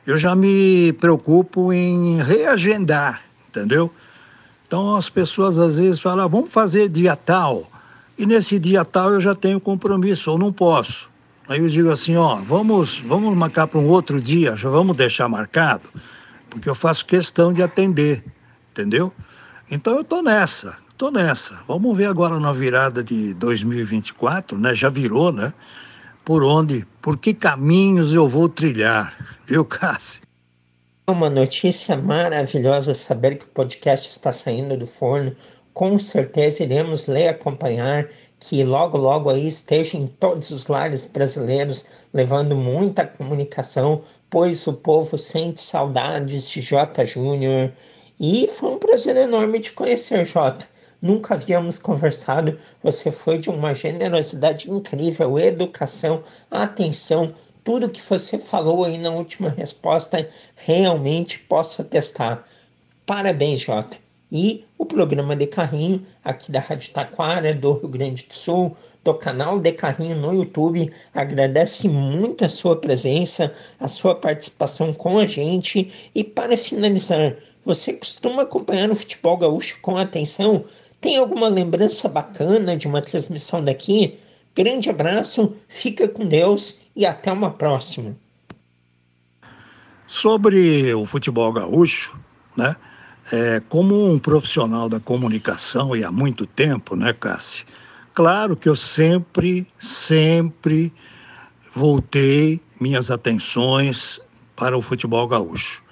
eu 0.06 0.16
já 0.16 0.36
me 0.36 0.92
preocupo 0.92 1.72
em 1.72 2.22
reagendar, 2.22 3.20
entendeu? 3.48 3.92
Então 4.66 4.94
as 4.94 5.10
pessoas 5.10 5.58
às 5.58 5.76
vezes 5.76 6.00
falam, 6.00 6.24
ah, 6.24 6.28
vamos 6.28 6.50
fazer 6.50 6.88
dia 6.88 7.16
tal, 7.16 7.68
e 8.18 8.24
nesse 8.24 8.58
dia 8.58 8.84
tal 8.84 9.12
eu 9.12 9.20
já 9.20 9.34
tenho 9.34 9.60
compromisso, 9.60 10.30
ou 10.30 10.38
não 10.38 10.52
posso. 10.52 11.08
Aí 11.48 11.60
eu 11.60 11.68
digo 11.68 11.90
assim, 11.90 12.16
ó, 12.16 12.36
vamos, 12.36 12.98
vamos 12.98 13.36
marcar 13.36 13.68
para 13.68 13.78
um 13.78 13.88
outro 13.88 14.20
dia, 14.20 14.56
já 14.56 14.68
vamos 14.68 14.96
deixar 14.96 15.28
marcado, 15.28 15.88
porque 16.50 16.68
eu 16.68 16.74
faço 16.74 17.06
questão 17.06 17.52
de 17.52 17.62
atender, 17.62 18.24
entendeu? 18.72 19.12
Então 19.70 19.96
eu 19.96 20.02
tô 20.02 20.22
nessa, 20.22 20.76
tô 20.96 21.10
nessa. 21.10 21.62
Vamos 21.68 21.96
ver 21.96 22.06
agora 22.06 22.40
na 22.40 22.52
virada 22.52 23.02
de 23.02 23.32
2024, 23.34 24.58
né? 24.58 24.74
Já 24.74 24.88
virou, 24.88 25.30
né? 25.30 25.52
Por 26.24 26.42
onde, 26.42 26.84
por 27.00 27.16
que 27.16 27.32
caminhos 27.32 28.12
eu 28.12 28.26
vou 28.26 28.48
trilhar, 28.48 29.16
viu, 29.46 29.64
Cássio? 29.64 30.22
Uma 31.08 31.30
notícia 31.30 31.96
maravilhosa 31.96 32.92
saber 32.92 33.36
que 33.36 33.44
o 33.44 33.48
podcast 33.48 34.10
está 34.10 34.32
saindo 34.32 34.76
do 34.76 34.88
forno. 34.88 35.32
Com 35.76 35.98
certeza 35.98 36.62
iremos 36.62 37.04
ler 37.04 37.28
acompanhar 37.28 38.08
que 38.40 38.64
logo 38.64 38.96
logo 38.96 39.28
aí 39.28 39.46
esteja 39.46 39.98
em 39.98 40.06
todos 40.06 40.50
os 40.50 40.68
lares 40.68 41.04
brasileiros 41.04 41.84
levando 42.14 42.56
muita 42.56 43.06
comunicação, 43.06 44.00
pois 44.30 44.66
o 44.66 44.72
povo 44.72 45.18
sente 45.18 45.60
saudades 45.60 46.48
de 46.48 46.62
J 46.62 47.04
Júnior 47.04 47.74
e 48.18 48.48
foi 48.48 48.70
um 48.70 48.78
prazer 48.78 49.18
enorme 49.18 49.58
de 49.58 49.72
conhecer 49.72 50.24
J. 50.24 50.66
Nunca 51.02 51.34
havíamos 51.34 51.78
conversado, 51.78 52.58
você 52.82 53.10
foi 53.10 53.36
de 53.36 53.50
uma 53.50 53.74
generosidade 53.74 54.70
incrível, 54.70 55.38
educação, 55.38 56.22
atenção, 56.50 57.34
tudo 57.62 57.90
que 57.90 58.00
você 58.00 58.38
falou 58.38 58.82
aí 58.82 58.96
na 58.96 59.10
última 59.10 59.50
resposta, 59.50 60.26
realmente 60.56 61.38
posso 61.40 61.82
atestar. 61.82 62.42
Parabéns, 63.04 63.60
Jota. 63.60 64.05
E 64.30 64.64
o 64.76 64.84
programa 64.84 65.36
de 65.36 65.46
carrinho 65.46 66.04
aqui 66.24 66.50
da 66.50 66.58
Rádio 66.58 66.92
Taquara, 66.92 67.54
do 67.54 67.74
Rio 67.74 67.88
Grande 67.88 68.24
do 68.24 68.34
Sul, 68.34 68.76
do 69.04 69.14
canal 69.14 69.60
de 69.60 69.70
carrinho 69.70 70.16
no 70.16 70.34
YouTube, 70.34 70.92
agradece 71.14 71.88
muito 71.88 72.44
a 72.44 72.48
sua 72.48 72.76
presença, 72.76 73.52
a 73.78 73.86
sua 73.86 74.16
participação 74.16 74.92
com 74.92 75.18
a 75.18 75.26
gente. 75.26 76.10
E 76.12 76.24
para 76.24 76.56
finalizar, 76.56 77.36
você 77.64 77.92
costuma 77.92 78.42
acompanhar 78.42 78.90
o 78.90 78.96
futebol 78.96 79.36
gaúcho 79.36 79.78
com 79.80 79.96
atenção? 79.96 80.64
Tem 81.00 81.16
alguma 81.16 81.48
lembrança 81.48 82.08
bacana 82.08 82.76
de 82.76 82.88
uma 82.88 83.00
transmissão 83.00 83.62
daqui? 83.62 84.18
Grande 84.56 84.90
abraço, 84.90 85.54
fica 85.68 86.08
com 86.08 86.26
Deus 86.26 86.80
e 86.96 87.06
até 87.06 87.30
uma 87.30 87.50
próxima. 87.52 88.16
Sobre 90.08 90.92
o 90.94 91.04
futebol 91.06 91.52
gaúcho, 91.52 92.18
né? 92.56 92.74
É, 93.32 93.60
como 93.68 94.12
um 94.12 94.18
profissional 94.18 94.88
da 94.88 95.00
comunicação 95.00 95.96
e 95.96 96.04
há 96.04 96.12
muito 96.12 96.46
tempo, 96.46 96.94
né, 96.94 97.12
Cássio? 97.12 97.66
Claro 98.14 98.56
que 98.56 98.68
eu 98.68 98.76
sempre, 98.76 99.66
sempre 99.78 100.92
voltei 101.74 102.60
minhas 102.80 103.10
atenções 103.10 104.20
para 104.54 104.78
o 104.78 104.82
futebol 104.82 105.26
gaúcho, 105.26 105.82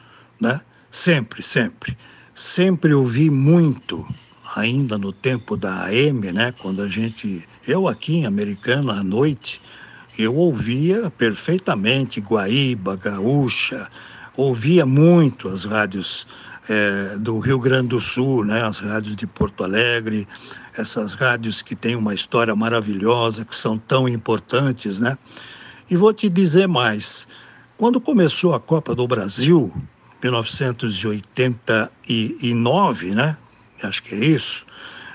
né? 0.40 0.60
Sempre, 0.90 1.42
sempre. 1.42 1.98
Sempre 2.34 2.94
ouvi 2.94 3.28
muito 3.28 4.06
ainda 4.56 4.96
no 4.96 5.12
tempo 5.12 5.56
da 5.56 5.86
AM, 5.86 6.32
né, 6.32 6.52
quando 6.60 6.82
a 6.82 6.88
gente, 6.88 7.46
eu 7.66 7.88
aqui 7.88 8.16
em 8.16 8.26
Americana 8.26 9.00
à 9.00 9.02
noite, 9.02 9.60
eu 10.16 10.34
ouvia 10.36 11.10
perfeitamente 11.10 12.20
Guaíba, 12.20 12.96
Gaúcha, 12.96 13.90
ouvia 14.36 14.86
muito 14.86 15.48
as 15.48 15.64
rádios 15.64 16.26
é, 16.68 17.16
do 17.18 17.38
Rio 17.38 17.58
Grande 17.58 17.88
do 17.88 18.00
Sul, 18.00 18.44
né, 18.44 18.62
as 18.62 18.78
rádios 18.78 19.16
de 19.16 19.26
Porto 19.26 19.64
Alegre, 19.64 20.28
essas 20.76 21.14
rádios 21.14 21.62
que 21.62 21.74
têm 21.74 21.96
uma 21.96 22.14
história 22.14 22.54
maravilhosa, 22.54 23.44
que 23.44 23.54
são 23.54 23.78
tão 23.78 24.08
importantes, 24.08 25.00
né? 25.00 25.16
E 25.90 25.96
vou 25.96 26.12
te 26.12 26.28
dizer 26.28 26.66
mais. 26.66 27.28
Quando 27.76 28.00
começou 28.00 28.54
a 28.54 28.60
Copa 28.60 28.94
do 28.94 29.06
Brasil, 29.06 29.70
1989, 30.22 33.14
né? 33.14 33.36
acho 33.82 34.02
que 34.02 34.14
é 34.14 34.18
isso. 34.18 34.64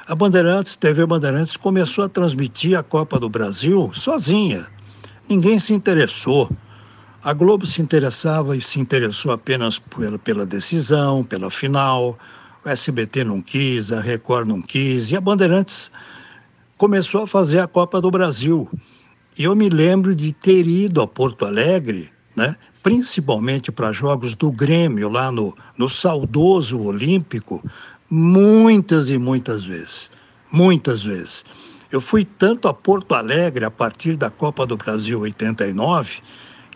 A 0.08 0.16
Bandeirantes, 0.16 0.76
TV 0.76 1.06
Bandeirantes, 1.06 1.58
começou 1.58 2.04
a 2.04 2.10
transmitir 2.10 2.78
a 2.78 2.84
Copa 2.84 3.20
do 3.20 3.30
Brasil 3.30 3.92
sozinha. 3.94 4.68
Ninguém 5.28 5.60
se 5.60 5.74
interessou. 5.74 6.50
A 7.22 7.34
Globo 7.34 7.66
se 7.66 7.82
interessava 7.82 8.56
e 8.56 8.62
se 8.62 8.80
interessou 8.80 9.34
apenas 9.34 9.78
pela, 9.78 10.18
pela 10.18 10.46
decisão, 10.46 11.22
pela 11.22 11.52
final. 11.52 12.18
O 12.64 12.70
SBT 12.70 13.26
não 13.26 13.42
quis, 13.42 13.92
a 13.92 14.00
Record 14.00 14.48
não 14.48 14.62
quis, 14.62 15.12
e 15.12 15.18
a 15.18 15.22
Bandeirantes 15.22 15.92
começou 16.78 17.24
a 17.24 17.28
fazer 17.28 17.60
a 17.60 17.68
Copa 17.68 18.00
do 18.00 18.10
Brasil. 18.10 18.70
E 19.38 19.44
eu 19.44 19.54
me 19.54 19.68
lembro 19.68 20.16
de 20.16 20.32
ter 20.32 20.66
ido 20.66 21.02
a 21.02 21.08
Porto 21.08 21.46
Alegre, 21.46 22.10
né, 22.34 22.56
principalmente 22.82 23.70
para 23.70 23.92
jogos 23.92 24.34
do 24.34 24.50
Grêmio, 24.50 25.10
lá 25.10 25.30
no, 25.30 25.54
no 25.78 25.90
saudoso 25.90 26.80
Olímpico, 26.80 27.62
muitas 28.10 29.10
e 29.10 29.18
muitas 29.18 29.66
vezes. 29.66 30.10
Muitas 30.50 31.04
vezes. 31.04 31.44
Eu 31.92 32.00
fui 32.00 32.24
tanto 32.24 32.70
a 32.70 32.74
Porto 32.74 33.14
Alegre 33.14 33.66
a 33.66 33.72
partir 33.72 34.16
da 34.16 34.30
Copa 34.30 34.66
do 34.66 34.78
Brasil 34.78 35.20
89 35.20 36.22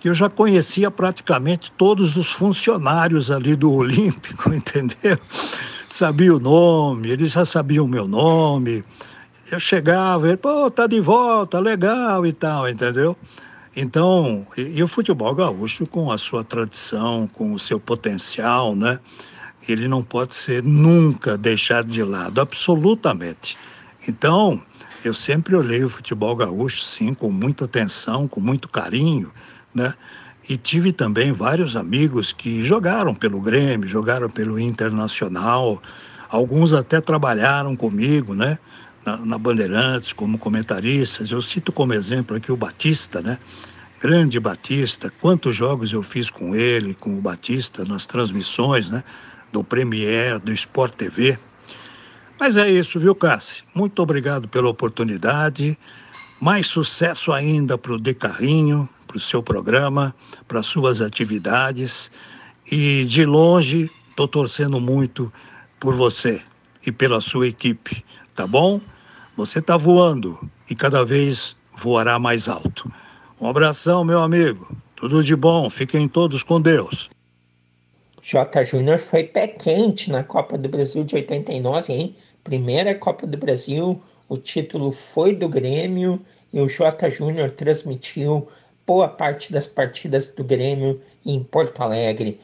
que 0.03 0.09
eu 0.09 0.13
já 0.13 0.29
conhecia 0.29 0.91
praticamente 0.91 1.71
todos 1.77 2.17
os 2.17 2.29
funcionários 2.29 3.31
ali 3.31 3.55
do 3.55 3.71
Olímpico, 3.71 4.53
entendeu? 4.53 5.17
Sabia 5.87 6.35
o 6.35 6.41
nome, 6.41 7.09
eles 7.09 7.31
já 7.31 7.45
sabiam 7.45 7.85
o 7.85 7.87
meu 7.87 8.05
nome. 8.05 8.83
Eu 9.49 9.61
chegava, 9.61 10.27
ele, 10.27 10.35
pô, 10.35 10.69
tá 10.69 10.87
de 10.87 10.99
volta, 10.99 11.57
legal 11.57 12.25
e 12.25 12.33
tal, 12.33 12.67
entendeu? 12.67 13.15
Então, 13.73 14.45
e, 14.57 14.79
e 14.79 14.83
o 14.83 14.89
futebol 14.89 15.33
gaúcho 15.33 15.87
com 15.87 16.11
a 16.11 16.17
sua 16.17 16.43
tradição, 16.43 17.25
com 17.31 17.53
o 17.53 17.59
seu 17.59 17.79
potencial, 17.79 18.75
né? 18.75 18.99
ele 19.65 19.87
não 19.87 20.03
pode 20.03 20.35
ser 20.35 20.61
nunca 20.61 21.37
deixado 21.37 21.87
de 21.87 22.03
lado, 22.03 22.41
absolutamente. 22.41 23.57
Então, 24.05 24.61
eu 25.01 25.13
sempre 25.13 25.55
olhei 25.55 25.81
o 25.81 25.89
futebol 25.89 26.35
gaúcho, 26.35 26.83
sim, 26.83 27.13
com 27.13 27.31
muita 27.31 27.63
atenção, 27.63 28.27
com 28.27 28.41
muito 28.41 28.67
carinho, 28.67 29.31
né? 29.73 29.93
E 30.47 30.57
tive 30.57 30.91
também 30.91 31.31
vários 31.31 31.75
amigos 31.75 32.33
que 32.33 32.63
jogaram 32.63 33.15
pelo 33.15 33.39
Grêmio, 33.39 33.87
jogaram 33.87 34.29
pelo 34.29 34.59
Internacional, 34.59 35.81
alguns 36.29 36.73
até 36.73 36.99
trabalharam 36.99 37.75
comigo, 37.75 38.33
né? 38.33 38.57
Na, 39.05 39.17
na 39.17 39.37
Bandeirantes, 39.37 40.13
como 40.13 40.37
comentaristas. 40.37 41.31
Eu 41.31 41.41
cito 41.41 41.71
como 41.71 41.93
exemplo 41.93 42.35
aqui 42.35 42.51
o 42.51 42.57
Batista, 42.57 43.21
né? 43.21 43.37
Grande 43.99 44.39
Batista, 44.39 45.11
quantos 45.21 45.55
jogos 45.55 45.93
eu 45.93 46.03
fiz 46.03 46.29
com 46.29 46.53
ele, 46.53 46.93
com 46.93 47.17
o 47.17 47.21
Batista, 47.21 47.85
nas 47.85 48.05
transmissões, 48.05 48.89
né? 48.89 49.03
do 49.53 49.63
Premier, 49.63 50.39
do 50.39 50.51
Sport 50.51 50.95
TV. 50.95 51.37
Mas 52.39 52.57
é 52.57 52.69
isso, 52.69 52.99
viu, 52.99 53.13
Cássio? 53.13 53.63
Muito 53.73 54.01
obrigado 54.01 54.47
pela 54.49 54.67
oportunidade. 54.67 55.77
Mais 56.41 56.67
sucesso 56.67 57.31
ainda 57.31 57.77
para 57.77 57.93
o 57.93 57.99
De 57.99 58.13
Carrinho, 58.13 58.89
para 59.13 59.17
o 59.17 59.21
seu 59.21 59.43
programa, 59.43 60.15
para 60.47 60.63
suas 60.63 60.99
atividades. 60.99 62.09
E 62.71 63.05
de 63.05 63.25
longe, 63.25 63.91
estou 64.09 64.27
torcendo 64.27 64.79
muito 64.79 65.31
por 65.79 65.95
você 65.95 66.41
e 66.85 66.91
pela 66.91 67.21
sua 67.21 67.47
equipe, 67.47 68.03
tá 68.33 68.47
bom? 68.47 68.81
Você 69.37 69.59
está 69.59 69.77
voando 69.77 70.49
e 70.69 70.75
cada 70.75 71.05
vez 71.05 71.55
voará 71.77 72.17
mais 72.17 72.47
alto. 72.47 72.91
Um 73.39 73.47
abração, 73.47 74.03
meu 74.03 74.19
amigo. 74.19 74.75
Tudo 74.95 75.23
de 75.23 75.35
bom. 75.35 75.69
Fiquem 75.69 76.07
todos 76.07 76.43
com 76.43 76.59
Deus. 76.59 77.09
J. 78.21 78.63
Júnior 78.63 78.99
foi 78.99 79.23
pé 79.25 79.47
quente 79.47 80.09
na 80.09 80.23
Copa 80.23 80.57
do 80.57 80.69
Brasil 80.69 81.03
de 81.03 81.15
89, 81.15 81.93
hein? 81.93 82.15
Primeira 82.43 82.95
Copa 82.95 83.27
do 83.27 83.37
Brasil, 83.37 84.01
o 84.29 84.37
título 84.37 84.91
foi 84.91 85.35
do 85.35 85.49
Grêmio 85.49 86.21
e 86.53 86.61
o 86.61 86.67
J. 86.67 87.09
Júnior 87.09 87.51
transmitiu 87.51 88.47
boa 88.85 89.07
parte 89.07 89.51
das 89.51 89.67
partidas 89.67 90.29
do 90.29 90.43
Grêmio 90.43 91.01
em 91.25 91.43
Porto 91.43 91.81
Alegre. 91.81 92.39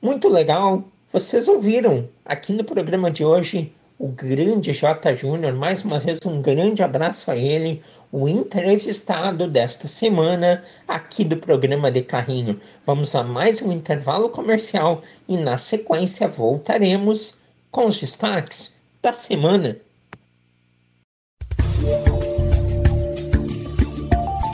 Muito 0.00 0.28
legal. 0.28 0.84
Vocês 1.12 1.48
ouviram 1.48 2.08
aqui 2.24 2.52
no 2.52 2.64
programa 2.64 3.10
de 3.10 3.24
hoje 3.24 3.72
o 3.98 4.08
grande 4.08 4.72
J. 4.72 5.14
Júnior, 5.14 5.52
mais 5.52 5.84
uma 5.84 5.98
vez 5.98 6.20
um 6.24 6.40
grande 6.40 6.82
abraço 6.82 7.30
a 7.30 7.36
ele, 7.36 7.82
o 8.10 8.26
entrevistado 8.26 9.46
desta 9.46 9.86
semana 9.86 10.64
aqui 10.88 11.22
do 11.22 11.36
programa 11.36 11.90
de 11.90 12.00
carrinho. 12.00 12.58
Vamos 12.86 13.14
a 13.14 13.22
mais 13.22 13.60
um 13.60 13.70
intervalo 13.70 14.30
comercial 14.30 15.02
e 15.28 15.36
na 15.36 15.58
sequência 15.58 16.26
voltaremos 16.26 17.34
com 17.70 17.86
os 17.86 18.00
destaques 18.00 18.74
da 19.02 19.12
semana. 19.12 19.76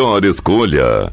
melhor 0.00 0.24
escolha. 0.24 1.12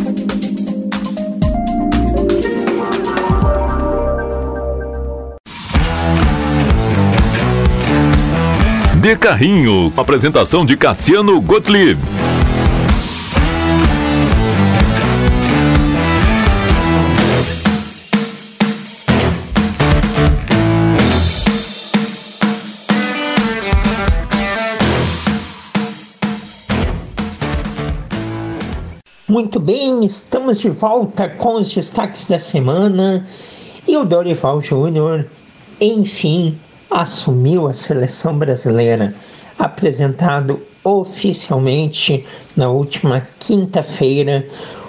de 9.01 9.15
Carrinho. 9.15 9.91
Apresentação 9.97 10.63
de 10.63 10.77
Cassiano 10.77 11.41
Gottlieb. 11.41 11.97
Muito 29.27 29.59
bem, 29.59 30.05
estamos 30.05 30.59
de 30.59 30.69
volta 30.69 31.27
com 31.27 31.55
os 31.55 31.73
destaques 31.73 32.27
da 32.27 32.37
semana 32.37 33.25
e 33.87 33.97
o 33.97 34.05
Dorival 34.05 34.61
Júnior, 34.61 35.25
enfim, 35.79 36.55
assumiu 36.91 37.67
a 37.67 37.73
seleção 37.73 38.37
brasileira, 38.37 39.15
apresentado 39.57 40.59
oficialmente 40.83 42.25
na 42.57 42.69
última 42.69 43.25
quinta-feira. 43.39 44.45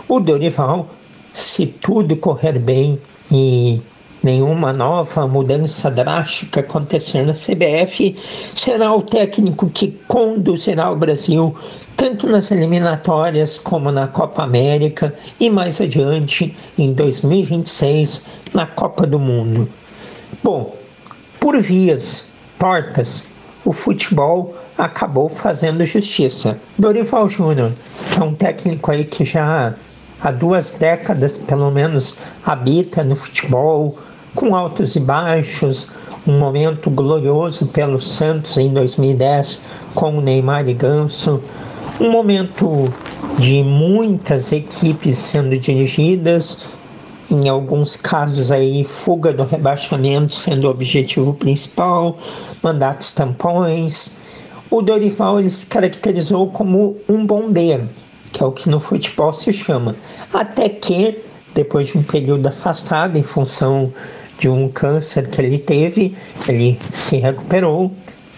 O 0.08 0.18
Dorival, 0.18 0.90
se 1.32 1.66
tudo 1.66 2.16
correr 2.16 2.58
bem 2.58 2.98
e 3.30 3.80
nenhuma 4.22 4.72
nova 4.72 5.26
mudança 5.26 5.90
drástica 5.90 6.60
acontecer 6.60 7.24
na 7.24 7.32
CBF, 7.32 8.14
será 8.54 8.94
o 8.94 9.02
técnico 9.02 9.68
que 9.70 9.88
conduzirá 10.06 10.90
o 10.90 10.96
Brasil 10.96 11.54
tanto 11.96 12.26
nas 12.26 12.50
eliminatórias 12.50 13.58
como 13.58 13.92
na 13.92 14.08
Copa 14.08 14.42
América 14.42 15.14
e 15.38 15.48
mais 15.48 15.80
adiante 15.80 16.56
em 16.76 16.92
2026 16.92 18.24
na 18.52 18.66
Copa 18.66 19.06
do 19.06 19.20
Mundo. 19.20 19.68
Bom, 20.42 20.72
por 21.42 21.60
vias 21.60 22.28
tortas, 22.56 23.24
o 23.64 23.72
futebol 23.72 24.54
acabou 24.78 25.28
fazendo 25.28 25.84
justiça. 25.84 26.56
Dorival 26.78 27.28
Júnior, 27.28 27.72
que 28.14 28.20
é 28.20 28.22
um 28.22 28.32
técnico 28.32 28.92
aí 28.92 29.04
que 29.04 29.24
já 29.24 29.74
há 30.20 30.30
duas 30.30 30.70
décadas, 30.70 31.38
pelo 31.38 31.68
menos, 31.72 32.16
habita 32.46 33.02
no 33.02 33.16
futebol, 33.16 33.98
com 34.36 34.54
altos 34.54 34.94
e 34.94 35.00
baixos, 35.00 35.90
um 36.28 36.38
momento 36.38 36.88
glorioso 36.88 37.66
pelo 37.66 38.00
Santos 38.00 38.56
em 38.56 38.72
2010 38.72 39.62
com 39.96 40.18
o 40.18 40.20
Neymar 40.20 40.68
e 40.68 40.74
Ganso, 40.74 41.42
um 42.00 42.08
momento 42.08 42.88
de 43.36 43.64
muitas 43.64 44.52
equipes 44.52 45.18
sendo 45.18 45.58
dirigidas 45.58 46.68
em 47.32 47.48
alguns 47.48 47.96
casos 47.96 48.52
aí 48.52 48.84
fuga 48.84 49.32
do 49.32 49.44
rebaixamento 49.44 50.34
sendo 50.34 50.66
o 50.66 50.70
objetivo 50.70 51.32
principal, 51.32 52.18
mandatos 52.62 53.12
tampões. 53.12 54.16
O 54.70 54.82
Dorival 54.82 55.40
ele 55.40 55.50
se 55.50 55.66
caracterizou 55.66 56.48
como 56.50 56.96
um 57.08 57.24
bombeiro, 57.24 57.88
que 58.32 58.42
é 58.42 58.46
o 58.46 58.52
que 58.52 58.68
no 58.68 58.78
futebol 58.78 59.32
se 59.32 59.52
chama. 59.52 59.96
Até 60.32 60.68
que, 60.68 61.18
depois 61.54 61.88
de 61.88 61.98
um 61.98 62.02
período 62.02 62.46
afastado 62.46 63.16
em 63.16 63.22
função 63.22 63.92
de 64.38 64.48
um 64.48 64.68
câncer 64.68 65.28
que 65.28 65.40
ele 65.40 65.58
teve, 65.58 66.16
ele 66.46 66.78
se 66.92 67.16
recuperou 67.16 67.92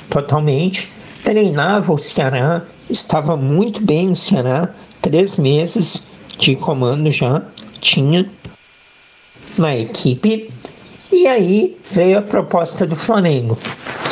totalmente, 0.09 0.93
treinava 1.25 1.93
o 1.93 1.99
Ceará, 1.99 2.63
estava 2.89 3.37
muito 3.37 3.81
bem 3.81 4.09
no 4.09 4.17
Ceará, 4.17 4.71
três 5.01 5.37
meses 5.37 6.03
de 6.39 6.55
comando 6.57 7.11
já 7.11 7.43
tinha 7.81 8.29
na 9.59 9.77
equipe. 9.77 10.51
E 11.13 11.27
aí 11.27 11.77
veio 11.91 12.19
a 12.19 12.23
proposta 12.23 12.87
do 12.87 12.97
Flamengo, 12.97 13.57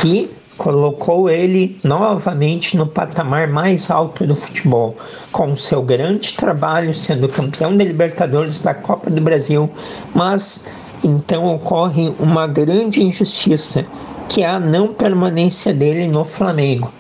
que 0.00 0.30
colocou 0.56 1.28
ele 1.28 1.76
novamente 1.82 2.76
no 2.76 2.86
patamar 2.86 3.48
mais 3.48 3.90
alto 3.90 4.24
do 4.24 4.34
futebol, 4.34 4.96
com 5.32 5.56
seu 5.56 5.82
grande 5.82 6.34
trabalho 6.34 6.94
sendo 6.94 7.28
campeão 7.28 7.76
da 7.76 7.82
Libertadores 7.82 8.60
da 8.60 8.72
Copa 8.72 9.10
do 9.10 9.20
Brasil, 9.20 9.68
mas 10.14 10.66
então 11.02 11.52
ocorre 11.52 12.12
uma 12.20 12.46
grande 12.46 13.02
injustiça, 13.02 13.84
que 14.28 14.42
é 14.42 14.48
a 14.48 14.60
não 14.60 14.92
permanência 14.92 15.74
dele 15.74 16.06
no 16.06 16.24
Flamengo, 16.24 16.92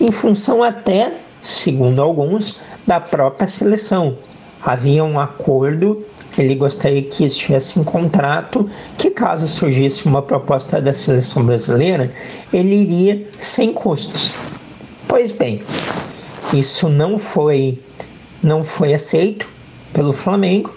em 0.00 0.10
função 0.10 0.62
até, 0.62 1.12
segundo 1.42 2.00
alguns, 2.00 2.60
da 2.86 3.00
própria 3.00 3.46
seleção. 3.46 4.16
Havia 4.64 5.04
um 5.04 5.20
acordo 5.20 6.02
ele 6.36 6.54
gostaria 6.54 7.02
que 7.02 7.24
estivesse 7.24 7.78
em 7.78 7.84
contrato 7.84 8.68
que 8.98 9.10
caso 9.10 9.46
surgisse 9.46 10.06
uma 10.06 10.22
proposta 10.22 10.80
da 10.80 10.92
seleção 10.92 11.44
brasileira, 11.44 12.12
ele 12.52 12.74
iria 12.74 13.28
sem 13.38 13.72
custos. 13.72 14.34
Pois 15.06 15.30
bem, 15.30 15.62
isso 16.52 16.88
não 16.88 17.18
foi 17.18 17.78
não 18.42 18.62
foi 18.62 18.92
aceito 18.92 19.46
pelo 19.92 20.12
Flamengo. 20.12 20.74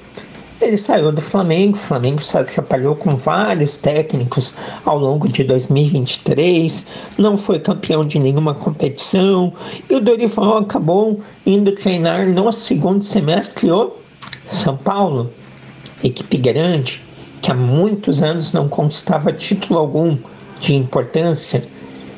Ele 0.60 0.78
saiu 0.78 1.12
do 1.12 1.22
Flamengo, 1.22 1.76
o 1.76 1.80
Flamengo 1.80 2.22
se 2.22 2.36
atrapalhou 2.36 2.96
com 2.96 3.16
vários 3.16 3.78
técnicos 3.78 4.56
ao 4.86 4.98
longo 4.98 5.28
de 5.28 5.44
2023, 5.44 6.88
não 7.16 7.38
foi 7.38 7.60
campeão 7.60 8.04
de 8.04 8.18
nenhuma 8.18 8.56
competição 8.56 9.54
e 9.88 9.96
o 9.96 10.00
Dorival 10.00 10.58
acabou 10.58 11.22
indo 11.46 11.72
treinar 11.74 12.28
no 12.28 12.52
segundo 12.52 13.04
semestre 13.04 13.70
o 13.72 13.94
São 14.48 14.76
Paulo 14.76 15.32
equipe 16.04 16.38
grande 16.38 17.02
que 17.42 17.52
há 17.52 17.56
muitos 17.56 18.22
anos 18.22 18.54
não 18.54 18.68
conquistava 18.68 19.32
título 19.32 19.80
algum 19.80 20.18
de 20.60 20.76
importância. 20.76 21.64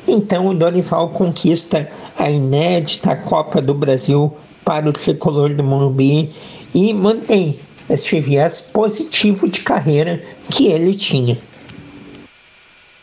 Então 0.08 0.46
o 0.46 0.54
Dorival 0.54 1.10
conquista 1.10 1.88
a 2.18 2.30
inédita 2.30 3.14
Copa 3.14 3.60
do 3.60 3.74
Brasil 3.74 4.32
para 4.64 4.88
o 4.88 4.92
tricolor 4.92 5.54
do 5.54 5.62
Morumbi 5.62 6.32
e 6.74 6.92
mantém 6.92 7.58
este 7.88 8.20
viés 8.20 8.60
positivo 8.60 9.48
de 9.48 9.60
carreira 9.60 10.22
que 10.50 10.68
ele 10.68 10.94
tinha. 10.94 11.38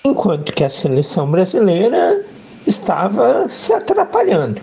Enquanto 0.04 0.54
que 0.54 0.64
a 0.64 0.70
seleção 0.70 1.30
brasileira 1.30 2.26
estava 2.66 3.48
se 3.50 3.74
atrapalhando. 3.74 4.62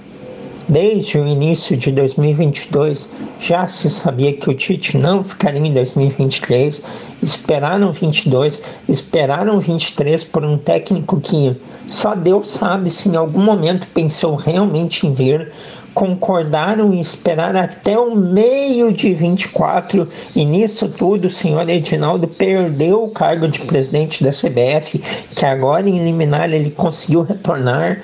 Desde 0.66 1.18
o 1.18 1.26
início 1.26 1.76
de 1.76 1.92
2022 1.92 3.10
já 3.38 3.66
se 3.66 3.90
sabia 3.90 4.32
que 4.32 4.48
o 4.48 4.54
Tite 4.54 4.96
não 4.96 5.22
ficaria 5.22 5.60
em 5.60 5.74
2023. 5.74 6.82
Esperaram 7.22 7.92
22, 7.92 8.62
esperaram 8.88 9.60
23 9.60 10.24
por 10.24 10.42
um 10.42 10.56
técnico 10.56 11.20
que 11.20 11.54
só 11.90 12.14
Deus 12.14 12.48
sabe 12.48 12.88
se 12.88 13.10
em 13.10 13.16
algum 13.16 13.42
momento 13.42 13.86
pensou 13.88 14.36
realmente 14.36 15.06
em 15.06 15.12
vir. 15.12 15.52
Concordaram 15.92 16.94
em 16.94 16.98
esperar 16.98 17.54
até 17.54 17.98
o 17.98 18.16
meio 18.16 18.90
de 18.90 19.12
24 19.12 20.08
e 20.34 20.44
nisso 20.46 20.88
tudo 20.88 21.26
o 21.26 21.30
senhor 21.30 21.68
Edinaldo 21.68 22.26
perdeu 22.26 23.04
o 23.04 23.10
cargo 23.10 23.46
de 23.46 23.60
presidente 23.60 24.24
da 24.24 24.30
CBF, 24.30 24.98
que 25.36 25.44
agora 25.44 25.88
em 25.88 26.02
liminar 26.02 26.50
ele 26.52 26.70
conseguiu 26.70 27.22
retornar. 27.22 28.02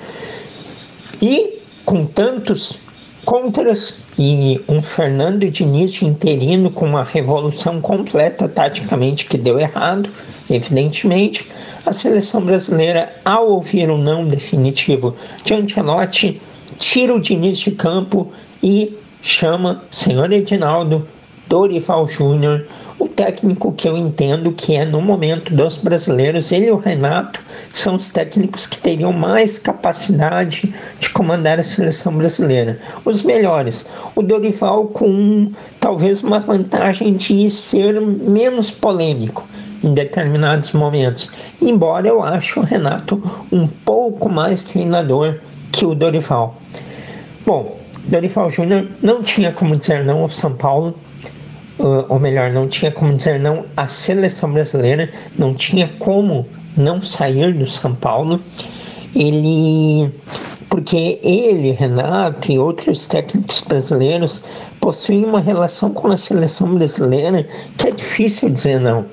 E 1.21 1.60
com 1.85 2.05
tantos 2.05 2.79
contras 3.25 3.99
e 4.17 4.59
um 4.67 4.81
Fernando 4.81 5.49
Diniz 5.49 6.01
interino 6.01 6.71
com 6.71 6.85
uma 6.85 7.03
revolução 7.03 7.79
completa 7.79 8.47
taticamente 8.47 9.25
que 9.25 9.37
deu 9.37 9.59
errado, 9.59 10.09
evidentemente, 10.49 11.47
a 11.85 11.91
seleção 11.91 12.41
brasileira, 12.43 13.13
ao 13.23 13.49
ouvir 13.49 13.89
o 13.89 13.97
não 13.97 14.27
definitivo 14.27 15.15
de 15.43 15.53
Ancelotti, 15.53 16.41
tira 16.77 17.13
o 17.13 17.21
Diniz 17.21 17.59
de 17.59 17.71
campo 17.71 18.31
e 18.61 18.97
chama 19.21 19.83
senhor 19.91 20.31
Edinaldo 20.31 21.07
Dorival 21.47 22.07
Júnior 22.07 22.65
o 23.01 23.07
técnico 23.07 23.71
que 23.71 23.89
eu 23.89 23.97
entendo 23.97 24.51
que 24.51 24.75
é 24.75 24.85
no 24.85 25.01
momento 25.01 25.55
dos 25.55 25.75
brasileiros, 25.75 26.51
ele 26.51 26.67
e 26.67 26.71
o 26.71 26.77
Renato 26.77 27.41
são 27.73 27.95
os 27.95 28.11
técnicos 28.11 28.67
que 28.67 28.77
teriam 28.77 29.11
mais 29.11 29.57
capacidade 29.57 30.71
de 30.99 31.09
comandar 31.09 31.59
a 31.59 31.63
seleção 31.63 32.15
brasileira. 32.15 32.79
Os 33.03 33.23
melhores. 33.23 33.89
O 34.15 34.21
Dorival 34.21 34.85
com 34.85 35.51
talvez 35.79 36.21
uma 36.21 36.39
vantagem 36.39 37.13
de 37.15 37.49
ser 37.49 37.99
menos 37.99 38.69
polêmico 38.69 39.47
em 39.83 39.95
determinados 39.95 40.71
momentos. 40.73 41.31
Embora 41.59 42.07
eu 42.07 42.21
ache 42.21 42.59
o 42.59 42.63
Renato 42.63 43.19
um 43.51 43.67
pouco 43.67 44.29
mais 44.29 44.61
treinador 44.61 45.39
que 45.71 45.87
o 45.87 45.95
Dorival. 45.95 46.55
Bom, 47.43 47.79
Dorival 48.03 48.51
Júnior 48.51 48.87
não 49.01 49.23
tinha 49.23 49.51
como 49.51 49.75
dizer 49.75 50.05
não 50.05 50.19
ao 50.19 50.29
São 50.29 50.53
Paulo 50.53 50.95
ou 51.81 52.19
melhor, 52.19 52.51
não 52.51 52.67
tinha 52.67 52.91
como 52.91 53.13
dizer 53.13 53.39
não 53.39 53.65
à 53.75 53.87
seleção 53.87 54.51
brasileira, 54.51 55.09
não 55.37 55.53
tinha 55.53 55.87
como 55.99 56.47
não 56.77 57.01
sair 57.01 57.53
do 57.53 57.65
São 57.65 57.95
Paulo. 57.95 58.39
Ele, 59.15 60.09
porque 60.69 61.19
ele, 61.23 61.71
Renato 61.71 62.51
e 62.51 62.57
outros 62.57 63.05
técnicos 63.07 63.61
brasileiros 63.61 64.43
possuem 64.79 65.25
uma 65.25 65.41
relação 65.41 65.91
com 65.91 66.07
a 66.07 66.17
seleção 66.17 66.75
brasileira 66.75 67.45
que 67.77 67.87
é 67.87 67.91
difícil 67.91 68.49
dizer 68.49 68.79
não. 68.79 69.05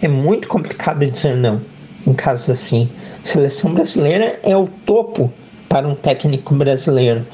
É 0.00 0.08
muito 0.08 0.48
complicado 0.48 1.04
dizer 1.04 1.36
não 1.36 1.60
em 2.06 2.12
casos 2.12 2.50
assim. 2.50 2.88
A 3.22 3.26
seleção 3.26 3.72
brasileira 3.72 4.38
é 4.42 4.56
o 4.56 4.68
topo 4.84 5.32
para 5.68 5.88
um 5.88 5.94
técnico 5.94 6.54
brasileiro. 6.54 7.26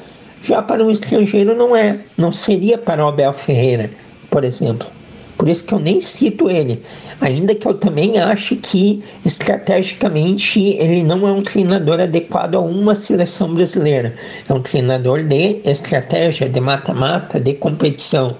Já 0.44 0.62
para 0.62 0.84
um 0.84 0.90
estrangeiro 0.90 1.54
não 1.54 1.74
é, 1.74 1.98
não 2.16 2.30
seria 2.30 2.78
para 2.78 3.04
o 3.04 3.08
Abel 3.08 3.32
Ferreira 3.32 3.90
por 4.38 4.44
exemplo. 4.44 4.86
Por 5.36 5.48
isso 5.48 5.64
que 5.64 5.74
eu 5.74 5.80
nem 5.80 6.00
cito 6.00 6.48
ele, 6.48 6.80
ainda 7.20 7.56
que 7.56 7.66
eu 7.66 7.74
também 7.74 8.20
ache 8.20 8.54
que 8.54 9.02
estrategicamente 9.24 10.60
ele 10.60 11.02
não 11.02 11.26
é 11.26 11.32
um 11.32 11.42
treinador 11.42 11.98
adequado 12.00 12.54
a 12.54 12.60
uma 12.60 12.94
seleção 12.94 13.52
brasileira. 13.52 14.14
É 14.48 14.52
um 14.52 14.60
treinador 14.60 15.24
de 15.24 15.60
estratégia, 15.64 16.48
de 16.48 16.60
mata-mata, 16.60 17.40
de 17.40 17.54
competição. 17.54 18.36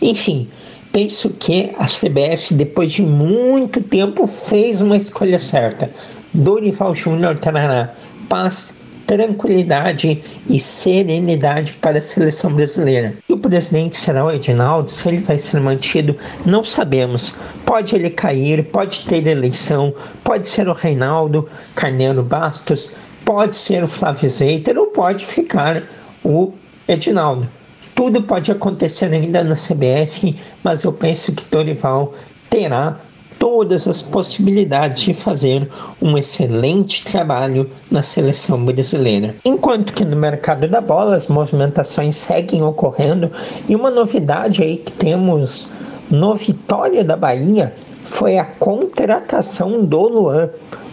Enfim, 0.00 0.48
penso 0.92 1.30
que 1.30 1.70
a 1.76 1.86
CBF, 1.86 2.54
depois 2.54 2.92
de 2.92 3.02
muito 3.02 3.80
tempo, 3.80 4.24
fez 4.24 4.80
uma 4.80 4.96
escolha 4.96 5.40
certa. 5.40 5.90
Dorival 6.32 6.94
Júnior 6.94 7.38
trará 7.38 7.92
paz, 8.28 8.74
tranquilidade 9.08 10.22
e 10.50 10.60
serenidade 10.60 11.72
para 11.80 11.96
a 11.96 12.00
seleção 12.00 12.52
brasileira. 12.52 13.14
E 13.26 13.32
o 13.32 13.38
presidente 13.38 13.96
será 13.96 14.22
o 14.22 14.30
Edinaldo, 14.30 14.92
se 14.92 15.08
ele 15.08 15.16
vai 15.16 15.38
ser 15.38 15.58
mantido, 15.62 16.14
não 16.44 16.62
sabemos. 16.62 17.32
Pode 17.64 17.94
ele 17.94 18.10
cair, 18.10 18.64
pode 18.64 19.06
ter 19.06 19.26
eleição, 19.26 19.94
pode 20.22 20.46
ser 20.46 20.68
o 20.68 20.74
Reinaldo 20.74 21.48
Carneiro 21.74 22.22
Bastos, 22.22 22.92
pode 23.24 23.56
ser 23.56 23.82
o 23.82 23.88
Flávio 23.88 24.28
Zeiter 24.28 24.76
ou 24.76 24.88
pode 24.88 25.24
ficar 25.24 25.82
o 26.22 26.52
Edinaldo. 26.86 27.48
Tudo 27.94 28.22
pode 28.22 28.52
acontecer 28.52 29.06
ainda 29.06 29.42
na 29.42 29.54
CBF, 29.54 30.36
mas 30.62 30.84
eu 30.84 30.92
penso 30.92 31.32
que 31.32 31.46
Dorival 31.50 32.12
terá 32.50 33.00
todas 33.38 33.86
as 33.86 34.02
possibilidades 34.02 35.00
de 35.00 35.14
fazer 35.14 35.68
um 36.02 36.18
excelente 36.18 37.04
trabalho 37.04 37.70
na 37.90 38.02
seleção 38.02 38.64
brasileira. 38.64 39.34
Enquanto 39.44 39.92
que 39.92 40.04
no 40.04 40.16
mercado 40.16 40.68
da 40.68 40.80
bola 40.80 41.14
as 41.14 41.28
movimentações 41.28 42.16
seguem 42.16 42.62
ocorrendo 42.62 43.30
e 43.68 43.76
uma 43.76 43.90
novidade 43.90 44.62
aí 44.62 44.76
que 44.76 44.92
temos 44.92 45.68
no 46.10 46.34
Vitória 46.34 47.04
da 47.04 47.16
Bahia 47.16 47.72
foi 48.04 48.38
a 48.38 48.44
contratação 48.44 49.84
do 49.84 50.08
Luan. 50.08 50.50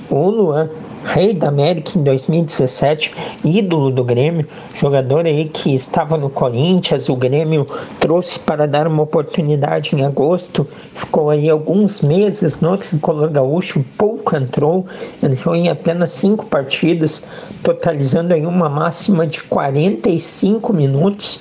O 0.10 0.30
Luan 0.30 0.70
rei 1.06 1.34
da 1.34 1.47
América 1.49 1.97
em 1.97 2.03
2017, 2.03 3.14
ídolo 3.43 3.91
do 3.91 4.03
Grêmio, 4.03 4.47
jogador 4.74 5.26
aí 5.26 5.45
que 5.45 5.74
estava 5.74 6.18
no 6.18 6.30
Corinthians, 6.30 7.08
o 7.08 7.16
Grêmio 7.16 7.66
trouxe 7.99 8.39
para 8.39 8.68
dar 8.68 8.88
uma 8.88 9.03
oportunidade 9.03 9.95
em 9.95 10.03
agosto, 10.03 10.68
ficou 10.93 11.30
aí 11.30 11.49
alguns 11.49 12.01
meses 12.01 12.60
no 12.60 12.78
tricolor 12.78 13.30
gaúcho, 13.30 13.86
pouco 13.97 14.36
entrou, 14.36 14.86
entrou 15.22 15.56
em 15.56 15.70
apenas 15.70 16.12
cinco 16.12 16.45
partidas, 16.47 17.24
totalizando 17.62 18.34
aí 18.34 18.45
uma 18.45 18.68
máxima 18.68 19.28
de 19.28 19.43
45 19.43 20.74
minutos. 20.74 21.39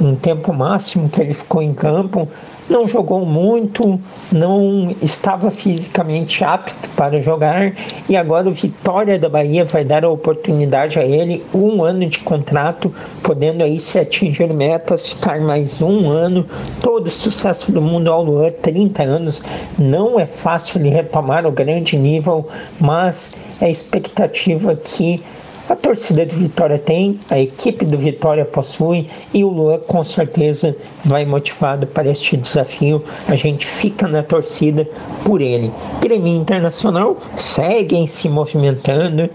Um 0.00 0.14
tempo 0.14 0.52
máximo 0.52 1.08
que 1.08 1.20
ele 1.20 1.34
ficou 1.34 1.62
em 1.62 1.72
campo, 1.72 2.28
não 2.68 2.86
jogou 2.86 3.24
muito, 3.24 3.98
não 4.30 4.94
estava 5.00 5.50
fisicamente 5.50 6.44
apto 6.44 6.88
para 6.90 7.20
jogar 7.20 7.72
e 8.08 8.16
agora 8.16 8.48
o 8.48 8.52
Vitória 8.52 9.18
da 9.18 9.28
Bahia 9.28 9.64
vai 9.64 9.84
dar 9.84 10.04
a 10.04 10.08
oportunidade 10.08 10.98
a 10.98 11.04
ele, 11.04 11.44
um 11.54 11.82
ano 11.82 12.06
de 12.06 12.18
contrato, 12.20 12.92
podendo 13.22 13.62
aí 13.62 13.78
se 13.78 13.98
atingir 13.98 14.52
metas, 14.52 15.08
ficar 15.08 15.40
mais 15.40 15.80
um 15.80 16.10
ano, 16.10 16.46
todo 16.80 17.06
o 17.06 17.10
sucesso 17.10 17.72
do 17.72 17.80
mundo 17.80 18.10
ao 18.10 18.22
Luan, 18.22 18.50
30 18.50 19.02
anos, 19.02 19.42
não 19.78 20.18
é 20.18 20.26
fácil 20.26 20.80
ele 20.80 20.90
retomar 20.90 21.46
o 21.46 21.52
grande 21.52 21.96
nível, 21.96 22.46
mas 22.80 23.34
é 23.60 23.70
expectativa 23.70 24.74
que 24.74 25.22
a 25.68 25.74
torcida 25.74 26.24
do 26.24 26.36
Vitória 26.36 26.78
tem, 26.78 27.18
a 27.28 27.40
equipe 27.40 27.84
do 27.84 27.98
Vitória 27.98 28.44
possui 28.44 29.08
e 29.34 29.42
o 29.42 29.48
Luan 29.48 29.78
com 29.80 30.04
certeza 30.04 30.76
vai 31.04 31.24
motivado 31.24 31.88
para 31.88 32.08
este 32.08 32.36
desafio. 32.36 33.02
A 33.26 33.34
gente 33.34 33.66
fica 33.66 34.06
na 34.06 34.22
torcida 34.22 34.88
por 35.24 35.42
ele. 35.42 35.72
Grêmio 36.00 36.36
Internacional 36.36 37.16
seguem 37.34 38.06
se 38.06 38.28
movimentando. 38.28 39.28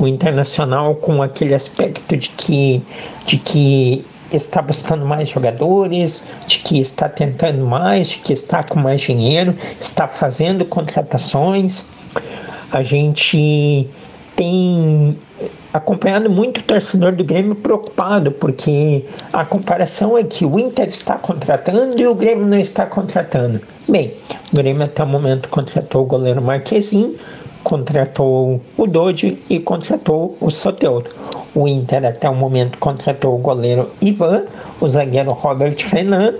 O 0.00 0.06
Internacional 0.08 0.96
com 0.96 1.22
aquele 1.22 1.54
aspecto 1.54 2.16
de 2.16 2.28
que, 2.30 2.82
de 3.24 3.38
que 3.38 4.04
está 4.32 4.60
buscando 4.60 5.04
mais 5.04 5.28
jogadores, 5.28 6.24
de 6.48 6.58
que 6.58 6.80
está 6.80 7.08
tentando 7.08 7.64
mais, 7.64 8.08
de 8.08 8.18
que 8.18 8.32
está 8.32 8.64
com 8.64 8.80
mais 8.80 9.00
dinheiro, 9.00 9.56
está 9.80 10.08
fazendo 10.08 10.64
contratações. 10.64 11.86
A 12.72 12.82
gente 12.82 13.88
tem 14.36 15.16
acompanhado 15.72 16.30
muito 16.30 16.60
o 16.60 16.62
torcedor 16.62 17.14
do 17.14 17.24
Grêmio 17.24 17.54
preocupado, 17.54 18.32
porque 18.32 19.04
a 19.32 19.44
comparação 19.44 20.16
é 20.16 20.24
que 20.24 20.44
o 20.44 20.58
Inter 20.58 20.88
está 20.88 21.16
contratando 21.16 22.00
e 22.00 22.06
o 22.06 22.14
Grêmio 22.14 22.46
não 22.46 22.58
está 22.58 22.86
contratando. 22.86 23.60
Bem, 23.88 24.14
o 24.52 24.56
Grêmio 24.56 24.84
até 24.84 25.02
o 25.02 25.06
momento 25.06 25.48
contratou 25.48 26.02
o 26.02 26.06
goleiro 26.06 26.40
Marquezinho, 26.40 27.16
contratou 27.62 28.60
o 28.76 28.86
Dodi 28.86 29.38
e 29.50 29.58
contratou 29.60 30.36
o 30.40 30.50
Soteldo. 30.50 31.10
O 31.54 31.68
Inter 31.68 32.04
até 32.06 32.28
o 32.28 32.34
momento 32.34 32.78
contratou 32.78 33.34
o 33.34 33.38
goleiro 33.38 33.90
Ivan, 34.00 34.44
o 34.80 34.88
zagueiro 34.88 35.32
Robert 35.32 35.76
Renan, 35.90 36.34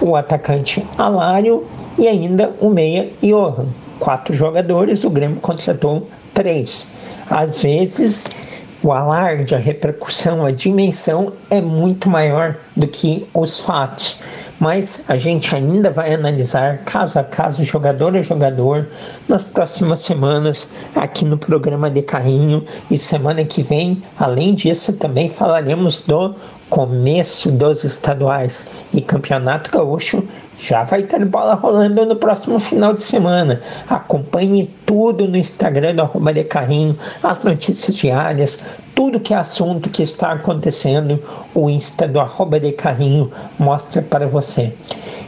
o 0.00 0.16
atacante 0.16 0.84
Alário 0.98 1.62
e 1.98 2.08
ainda 2.08 2.52
o 2.60 2.70
meia 2.70 3.10
Johan. 3.22 3.66
Quatro 3.98 4.34
jogadores, 4.34 5.04
o 5.04 5.10
Grêmio 5.10 5.40
contratou 5.40 6.08
três. 6.32 6.88
Às 7.30 7.62
vezes 7.62 8.24
o 8.82 8.92
alarde, 8.92 9.54
a 9.54 9.58
repercussão, 9.58 10.44
a 10.44 10.50
dimensão 10.50 11.34
é 11.50 11.60
muito 11.60 12.08
maior 12.08 12.56
do 12.74 12.86
que 12.86 13.26
os 13.34 13.58
fatos. 13.58 14.18
Mas 14.58 15.04
a 15.08 15.16
gente 15.16 15.54
ainda 15.54 15.90
vai 15.90 16.14
analisar 16.14 16.78
caso 16.78 17.18
a 17.18 17.24
caso, 17.24 17.62
jogador 17.62 18.16
a 18.16 18.22
jogador, 18.22 18.88
nas 19.28 19.44
próximas 19.44 20.00
semanas 20.00 20.70
aqui 20.94 21.24
no 21.24 21.38
programa 21.38 21.90
de 21.90 22.02
carrinho. 22.02 22.64
E 22.90 22.96
semana 22.96 23.44
que 23.44 23.62
vem, 23.62 24.02
além 24.18 24.54
disso, 24.54 24.94
também 24.94 25.28
falaremos 25.28 26.02
do 26.02 26.34
começo 26.68 27.50
dos 27.50 27.84
estaduais 27.84 28.66
e 28.94 29.00
campeonato 29.00 29.70
gaúcho 29.70 30.22
já 30.60 30.84
vai 30.84 31.02
ter 31.04 31.24
bola 31.24 31.54
rolando 31.54 32.04
no 32.04 32.16
próximo 32.16 32.60
final 32.60 32.92
de 32.92 33.02
semana. 33.02 33.62
Acompanhe 33.88 34.70
tudo 34.84 35.26
no 35.26 35.36
Instagram 35.36 35.94
do 35.94 36.02
Arroba 36.02 36.34
de 36.34 36.44
Carrinho, 36.44 36.96
as 37.22 37.42
notícias 37.42 37.96
diárias, 37.96 38.60
tudo 38.94 39.18
que 39.18 39.32
é 39.32 39.38
assunto 39.38 39.88
que 39.88 40.02
está 40.02 40.32
acontecendo, 40.32 41.18
o 41.54 41.70
Insta 41.70 42.06
do 42.06 42.20
Arroba 42.20 42.60
de 42.60 42.72
Carrinho 42.72 43.32
mostra 43.58 44.02
para 44.02 44.28
você. 44.28 44.74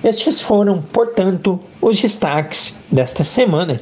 Estes 0.05 0.43
foram, 0.43 0.83
portanto, 0.83 1.59
os 1.81 2.01
destaques 2.01 2.79
desta 2.91 3.25
semana. 3.25 3.81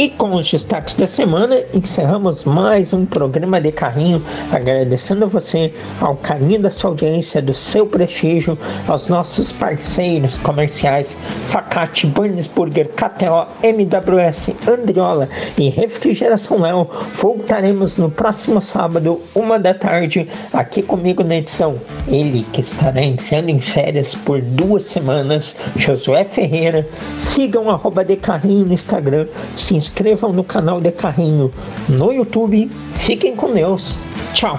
E 0.00 0.08
com 0.08 0.30
os 0.32 0.50
destaques 0.50 0.94
da 0.94 1.06
semana, 1.06 1.62
encerramos 1.74 2.44
mais 2.44 2.94
um 2.94 3.04
programa 3.04 3.60
de 3.60 3.70
carrinho, 3.70 4.22
agradecendo 4.50 5.26
a 5.26 5.28
você, 5.28 5.74
ao 6.00 6.16
carinho 6.16 6.58
da 6.58 6.70
sua 6.70 6.88
audiência, 6.88 7.42
do 7.42 7.52
seu 7.52 7.86
prestígio, 7.86 8.58
aos 8.88 9.08
nossos 9.08 9.52
parceiros 9.52 10.38
comerciais 10.38 11.18
Facate, 11.44 12.06
Burns 12.06 12.46
Burger, 12.46 12.88
KTO, 12.88 13.46
MWS, 13.62 14.54
Andriola 14.66 15.28
e 15.58 15.68
Refrigeração 15.68 16.62
Léo. 16.62 16.88
Voltaremos 17.16 17.98
no 17.98 18.10
próximo 18.10 18.62
sábado, 18.62 19.20
uma 19.34 19.58
da 19.58 19.74
tarde, 19.74 20.26
aqui 20.50 20.80
comigo 20.80 21.22
na 21.22 21.36
edição. 21.36 21.74
Ele 22.08 22.46
que 22.54 22.62
estará 22.62 23.02
entrando 23.02 23.50
em 23.50 23.60
férias 23.60 24.14
por 24.14 24.40
duas 24.40 24.84
semanas, 24.84 25.58
Josué 25.76 26.24
Ferreira. 26.24 26.88
Sigam 27.18 27.68
arroba 27.68 28.02
de 28.02 28.16
carrinho 28.16 28.64
no 28.64 28.72
Instagram, 28.72 29.26
se 29.54 29.76
inscrevam 29.76 29.89
no 30.32 30.44
canal 30.44 30.80
de 30.80 30.90
Carrinho 30.90 31.52
no 31.88 32.12
YouTube. 32.12 32.70
Fiquem 32.94 33.34
com 33.34 33.52
Deus. 33.52 33.98
Tchau. 34.32 34.58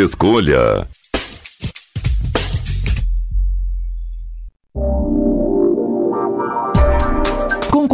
escolha. 0.00 0.88